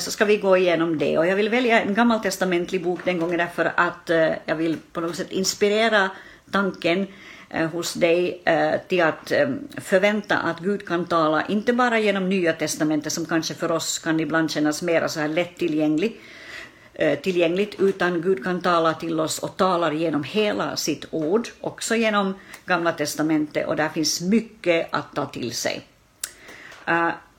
så 0.00 0.10
ska 0.10 0.24
vi 0.24 0.36
gå 0.36 0.56
igenom 0.56 0.98
det. 0.98 1.18
Och 1.18 1.26
jag 1.26 1.36
vill 1.36 1.48
välja 1.48 1.80
en 1.80 1.94
gammaltestamentlig 1.94 2.84
bok 2.84 3.00
den 3.04 3.18
gången 3.18 3.38
därför 3.38 3.72
att 3.76 4.10
jag 4.44 4.56
vill 4.56 4.76
på 4.92 5.00
något 5.00 5.16
sätt 5.16 5.32
inspirera 5.32 6.10
tanken 6.50 7.06
Eh, 7.54 7.70
hos 7.70 7.94
dig 7.94 8.42
eh, 8.44 8.80
till 8.88 9.02
att 9.02 9.32
eh, 9.32 9.48
förvänta 9.76 10.38
att 10.38 10.60
Gud 10.60 10.88
kan 10.88 11.04
tala, 11.04 11.46
inte 11.46 11.72
bara 11.72 11.98
genom 11.98 12.28
Nya 12.28 12.52
Testamentet 12.52 13.12
som 13.12 13.26
kanske 13.26 13.54
för 13.54 13.72
oss 13.72 13.98
kan 13.98 14.20
ibland 14.20 14.50
kännas 14.50 14.82
mer 14.82 15.08
så 15.08 15.20
här 15.20 15.28
lättillgängligt, 15.28 16.20
tillgängligt, 17.22 17.80
utan 17.80 18.22
Gud 18.22 18.44
kan 18.44 18.60
tala 18.62 18.94
till 18.94 19.20
oss 19.20 19.38
och 19.38 19.56
talar 19.56 19.92
genom 19.92 20.24
hela 20.24 20.76
sitt 20.76 21.04
ord, 21.10 21.48
också 21.60 21.94
genom 21.94 22.34
Gamla 22.66 22.92
Testamentet, 22.92 23.66
och 23.66 23.76
där 23.76 23.88
finns 23.88 24.20
mycket 24.20 24.88
att 24.90 25.14
ta 25.14 25.26
till 25.26 25.54
sig. 25.54 25.80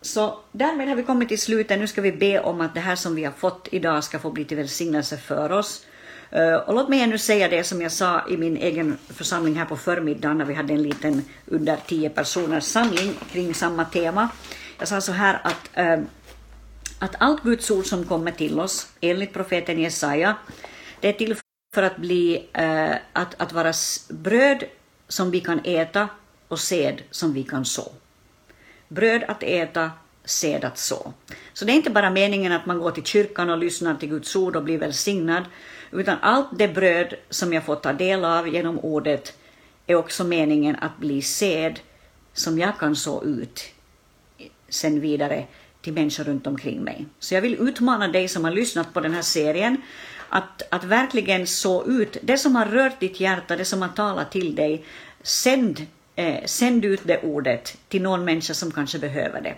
Så 0.02 0.40
därmed 0.52 0.88
har 0.88 0.96
vi 0.96 1.04
kommit 1.04 1.30
till 1.30 1.42
slutet. 1.42 1.80
Nu 1.80 1.88
ska 1.88 2.02
vi 2.02 2.12
be 2.12 2.40
om 2.40 2.62
att 2.62 2.74
det 2.74 2.80
här 2.80 2.96
som 2.96 3.16
vi 3.16 3.24
har 3.24 3.32
fått 3.32 3.68
idag 3.72 4.04
ska 4.04 4.20
få 4.20 4.32
bli 4.32 4.46
till 4.46 4.58
välsignelse 4.58 5.18
för 5.18 5.52
oss. 5.52 5.86
Eh, 6.34 6.56
och 6.56 6.74
låt 6.74 6.90
mig 6.90 7.02
ännu 7.02 7.18
säga 7.18 7.48
det 7.48 7.64
som 7.64 7.82
jag 7.82 7.92
sa 7.92 8.28
i 8.30 8.38
min 8.38 8.58
egen 8.58 8.98
församling 9.10 9.56
här 9.56 9.66
på 9.66 9.78
förmiddagen 9.78 10.38
när 10.38 10.46
vi 10.46 10.54
hade 10.54 10.74
en 10.74 10.84
liten 10.84 11.26
under 11.46 11.78
tio 11.88 12.10
personers 12.10 12.64
samling 12.64 13.14
kring 13.32 13.54
samma 13.54 13.86
tema. 13.86 14.30
Jag 14.80 14.88
sa 14.88 15.02
så 15.02 15.12
här 15.12 15.42
att, 15.44 15.70
eh, 15.74 16.00
att 17.00 17.16
allt 17.18 17.44
Guds 17.44 17.72
ord 17.72 17.86
som 17.86 18.06
kommer 18.06 18.32
till 18.32 18.60
oss, 18.60 18.88
enligt 19.02 19.34
profeten 19.34 19.80
Jesaja, 19.80 20.36
det 21.00 21.08
är 21.08 21.14
till 21.14 21.36
för 21.76 21.84
att 21.84 21.98
bli, 21.98 22.50
eh, 22.54 22.96
att, 23.14 23.42
att 23.42 23.54
vara 23.54 23.74
bröd 24.10 24.64
som 25.08 25.32
vi 25.32 25.40
kan 25.40 25.62
äta 25.64 26.08
och 26.48 26.60
sed 26.60 27.02
som 27.12 27.34
vi 27.34 27.44
kan 27.44 27.66
så 27.66 27.92
bröd 28.94 29.24
att 29.28 29.44
äta, 29.44 29.92
sed 30.26 30.66
att 30.66 30.78
så. 30.78 31.14
Så 31.54 31.66
det 31.66 31.72
är 31.72 31.76
inte 31.76 31.90
bara 31.90 32.10
meningen 32.10 32.52
att 32.52 32.66
man 32.66 32.80
går 32.80 32.92
till 32.92 33.04
kyrkan 33.04 33.50
och 33.50 33.58
lyssnar 33.58 33.96
till 33.96 34.10
Guds 34.10 34.36
ord 34.36 34.56
och 34.56 34.64
blir 34.64 34.78
välsignad, 34.78 35.44
utan 35.94 36.18
allt 36.22 36.48
det 36.52 36.68
bröd 36.68 37.14
som 37.30 37.54
jag 37.54 37.64
får 37.64 37.76
ta 37.76 37.94
del 37.94 38.26
av 38.26 38.48
genom 38.48 38.80
ordet 38.80 39.34
är 39.88 39.96
också 39.96 40.24
meningen 40.24 40.76
att 40.76 40.98
bli 40.98 41.22
sed 41.22 41.80
som 42.34 42.60
jag 42.60 42.78
kan 42.80 42.96
så 42.96 43.24
ut 43.24 43.64
sen 44.70 45.00
vidare 45.00 45.46
till 45.82 45.94
människor 45.94 46.24
runt 46.24 46.48
omkring 46.48 46.84
mig. 46.84 47.06
Så 47.20 47.36
jag 47.36 47.42
vill 47.42 47.58
utmana 47.60 48.08
dig 48.08 48.28
som 48.28 48.44
har 48.44 48.52
lyssnat 48.52 48.94
på 48.94 49.00
den 49.00 49.14
här 49.14 49.22
serien 49.22 49.82
att, 50.30 50.62
att 50.72 50.84
verkligen 50.84 51.48
så 51.48 51.86
ut 51.86 52.18
det 52.22 52.38
som 52.38 52.56
har 52.56 52.66
rört 52.66 53.00
ditt 53.00 53.20
hjärta, 53.20 53.56
det 53.56 53.66
som 53.66 53.82
har 53.82 53.90
talat 53.90 54.32
till 54.32 54.56
dig. 54.56 54.86
Sänd 55.22 55.86
eh, 56.16 56.46
sänd 56.46 56.86
ut 56.86 57.02
det 57.04 57.22
ordet 57.24 57.78
till 57.88 58.02
någon 58.02 58.26
människa 58.26 58.54
som 58.54 58.72
kanske 58.72 59.00
behöver 59.00 59.42
det. 59.42 59.56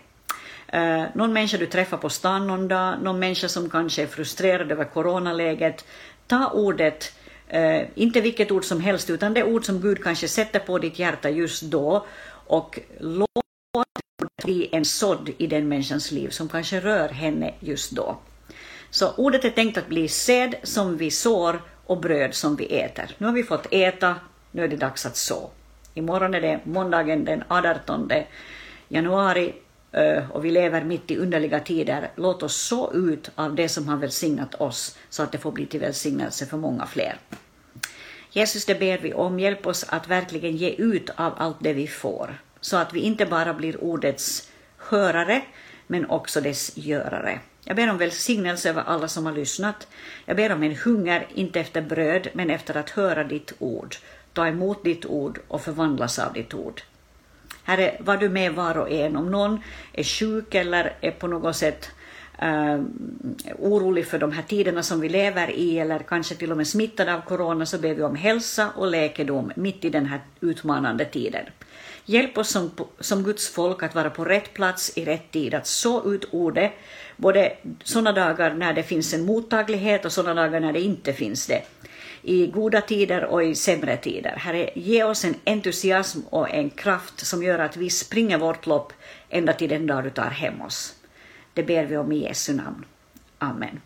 Eh, 0.78 1.04
någon 1.14 1.34
människa 1.34 1.58
du 1.58 1.66
träffar 1.66 1.98
på 1.98 2.10
stan 2.10 2.48
någon 2.48 2.68
dag, 2.68 2.96
någon 3.02 3.20
människa 3.20 3.48
som 3.48 3.70
kanske 3.70 4.04
är 4.04 4.08
frustrerad 4.08 4.72
över 4.72 4.86
coronaläget. 4.86 5.86
Ta 6.28 6.50
ordet, 6.50 7.14
eh, 7.48 7.82
inte 7.96 8.22
vilket 8.22 8.52
ord 8.52 8.66
som 8.66 8.82
helst, 8.82 9.10
utan 9.10 9.34
det 9.34 9.44
ord 9.44 9.66
som 9.66 9.82
Gud 9.82 10.04
kanske 10.04 10.28
sätter 10.28 10.60
på 10.60 10.78
ditt 10.78 11.00
hjärta 11.00 11.30
just 11.30 11.62
då 11.62 12.06
och 12.48 12.80
låt 13.00 13.30
det 14.38 14.44
bli 14.44 14.70
en 14.72 14.86
sådd 14.86 15.30
i 15.38 15.48
den 15.48 15.68
människans 15.68 16.12
liv 16.12 16.30
som 16.30 16.50
kanske 16.50 16.80
rör 16.80 17.10
henne 17.10 17.54
just 17.60 17.92
då. 17.92 18.18
Så 18.90 19.12
ordet 19.16 19.46
är 19.46 19.50
tänkt 19.50 19.78
att 19.78 19.88
bli 19.88 20.08
sed 20.08 20.56
som 20.64 20.98
vi 20.98 21.12
sår 21.12 21.62
och 21.86 21.98
bröd 21.98 22.34
som 22.34 22.56
vi 22.56 22.66
äter. 22.66 23.16
Nu 23.18 23.26
har 23.26 23.34
vi 23.34 23.44
fått 23.44 23.68
äta, 23.72 24.16
nu 24.52 24.64
är 24.64 24.68
det 24.68 24.76
dags 24.76 25.06
att 25.06 25.18
så. 25.18 25.50
Imorgon 25.94 26.34
är 26.34 26.42
det 26.42 26.60
måndagen 26.64 27.26
den 27.26 27.44
18 27.48 28.12
januari 28.88 29.54
Eh, 29.96 30.32
och 30.32 30.46
vi 30.46 30.52
lever 30.52 30.84
mitt 30.84 31.12
i 31.12 31.18
underliga 31.18 31.60
tider. 31.60 32.12
Låt 32.16 32.44
oss 32.44 32.56
så 32.56 32.94
ut 32.94 33.32
av 33.36 33.56
det 33.56 33.70
som 33.70 33.88
har 33.88 33.98
välsignat 33.98 34.56
oss 34.56 34.98
så 35.10 35.24
att 35.24 35.32
det 35.32 35.38
får 35.38 35.52
bli 35.52 35.66
till 35.66 35.80
välsignelse 35.80 36.46
för 36.46 36.58
många 36.58 36.86
fler. 36.86 37.18
Jesus, 38.32 38.66
det 38.66 38.80
ber 38.80 38.98
vi 38.98 39.14
om. 39.14 39.40
Hjälp 39.40 39.68
oss 39.68 39.86
att 39.90 40.08
verkligen 40.08 40.56
ge 40.56 40.70
ut 40.70 41.10
av 41.16 41.34
allt 41.38 41.58
det 41.60 41.74
vi 41.74 41.88
får, 41.88 42.38
så 42.62 42.78
att 42.78 42.94
vi 42.94 43.00
inte 43.00 43.26
bara 43.26 43.54
blir 43.54 43.84
ordets 43.84 44.50
hörare, 44.78 45.42
men 45.88 46.10
också 46.10 46.42
dess 46.42 46.78
görare. 46.78 47.40
Jag 47.64 47.76
ber 47.76 47.90
om 47.90 47.98
välsignelse 47.98 48.70
över 48.70 48.84
alla 48.84 49.08
som 49.08 49.26
har 49.26 49.34
lyssnat. 49.34 49.88
Jag 50.26 50.38
ber 50.38 50.52
om 50.52 50.64
en 50.64 50.76
hunger, 50.76 51.28
inte 51.34 51.60
efter 51.60 51.82
bröd, 51.82 52.28
men 52.34 52.50
efter 52.50 52.78
att 52.78 52.90
höra 52.90 53.24
ditt 53.24 53.54
ord 53.60 53.96
ta 54.36 54.48
emot 54.48 54.84
ditt 54.84 55.06
ord 55.06 55.40
och 55.48 55.62
förvandlas 55.62 56.20
av 56.20 56.34
ditt 56.34 56.54
ord. 56.54 56.82
Herre, 57.66 57.98
var 58.00 58.18
du 58.18 58.30
med 58.30 58.54
var 58.54 58.78
och 58.78 58.92
en. 58.92 59.16
Om 59.16 59.32
någon 59.32 59.60
är 59.94 60.04
sjuk 60.04 60.56
eller 60.56 60.94
är 61.02 61.12
på 61.12 61.28
något 61.28 61.56
sätt 61.56 61.92
uh, 62.44 62.84
orolig 63.60 64.08
för 64.08 64.20
de 64.20 64.32
här 64.32 64.44
tiderna 64.44 64.84
som 64.84 65.00
vi 65.00 65.10
lever 65.10 65.52
i 65.52 65.80
eller 65.80 66.00
kanske 66.00 66.36
till 66.36 66.52
och 66.52 66.58
med 66.58 66.68
smittad 66.68 67.10
av 67.10 67.22
corona 67.22 67.66
så 67.66 67.78
ber 67.78 67.94
vi 67.94 68.04
om 68.04 68.16
hälsa 68.16 68.70
och 68.76 68.88
läkedom 68.88 69.52
mitt 69.56 69.86
i 69.86 69.90
den 69.90 70.06
här 70.06 70.22
utmanande 70.42 71.06
tiden. 71.06 71.46
Hjälp 72.06 72.38
oss 72.38 72.50
som, 72.50 72.72
som 73.00 73.24
Guds 73.24 73.50
folk 73.50 73.84
att 73.84 73.96
vara 73.96 74.10
på 74.10 74.26
rätt 74.26 74.54
plats 74.54 74.98
i 74.98 75.06
rätt 75.06 75.32
tid, 75.32 75.54
att 75.54 75.68
så 75.68 76.14
ut 76.14 76.26
ordet, 76.32 76.72
både 77.18 77.58
sådana 77.84 78.12
dagar 78.12 78.54
när 78.54 78.74
det 78.74 78.84
finns 78.84 79.14
en 79.14 79.26
mottaglighet 79.26 80.06
och 80.06 80.12
sådana 80.12 80.42
dagar 80.42 80.60
när 80.60 80.74
det 80.74 80.82
inte 80.82 81.14
finns 81.14 81.48
det 81.48 81.62
i 82.26 82.48
goda 82.48 82.82
tider 82.82 83.26
och 83.26 83.44
i 83.44 83.56
sämre 83.56 83.98
tider. 83.98 84.36
Herre, 84.38 84.70
ge 84.76 85.04
oss 85.04 85.26
en 85.26 85.36
entusiasm 85.46 86.20
och 86.30 86.54
en 86.54 86.70
kraft 86.70 87.26
som 87.26 87.44
gör 87.44 87.60
att 87.60 87.78
vi 87.78 87.90
springer 87.90 88.38
vårt 88.38 88.66
lopp 88.66 88.94
ända 89.30 89.54
till 89.54 89.70
den 89.70 89.88
dag 89.88 90.04
du 90.04 90.10
tar 90.10 90.30
hem 90.30 90.62
oss. 90.62 90.96
Det 91.54 91.64
ber 91.64 91.86
vi 91.86 91.98
om 91.98 92.12
i 92.12 92.24
Jesu 92.24 92.54
namn. 92.54 92.86
Amen. 93.38 93.82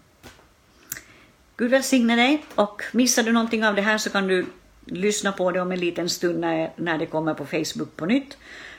Gud 1.58 1.72
välsigne 1.72 2.16
dig 2.16 2.46
och 2.56 2.84
missar 2.94 3.24
du 3.24 3.32
någonting 3.32 3.66
av 3.66 3.76
det 3.76 3.82
här 3.82 3.98
så 3.98 4.10
kan 4.10 4.28
du 4.28 4.46
lyssna 4.86 5.32
på 5.32 5.52
det 5.52 5.62
om 5.62 5.72
en 5.72 5.80
liten 5.80 6.10
stund 6.10 6.40
när, 6.40 6.72
när 6.76 6.98
det 6.98 7.06
kommer 7.06 7.34
på 7.34 7.46
Facebook 7.46 7.96
på 7.96 8.06
nytt. 8.06 8.38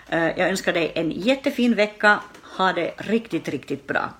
Eh, 0.08 0.24
jag 0.24 0.48
önskar 0.48 0.72
dig 0.72 0.92
en 0.94 1.10
jättefin 1.10 1.74
vecka. 1.74 2.20
Ha 2.56 2.72
det 2.72 2.94
riktigt, 2.96 3.48
riktigt 3.48 3.86
bra. 3.86 4.10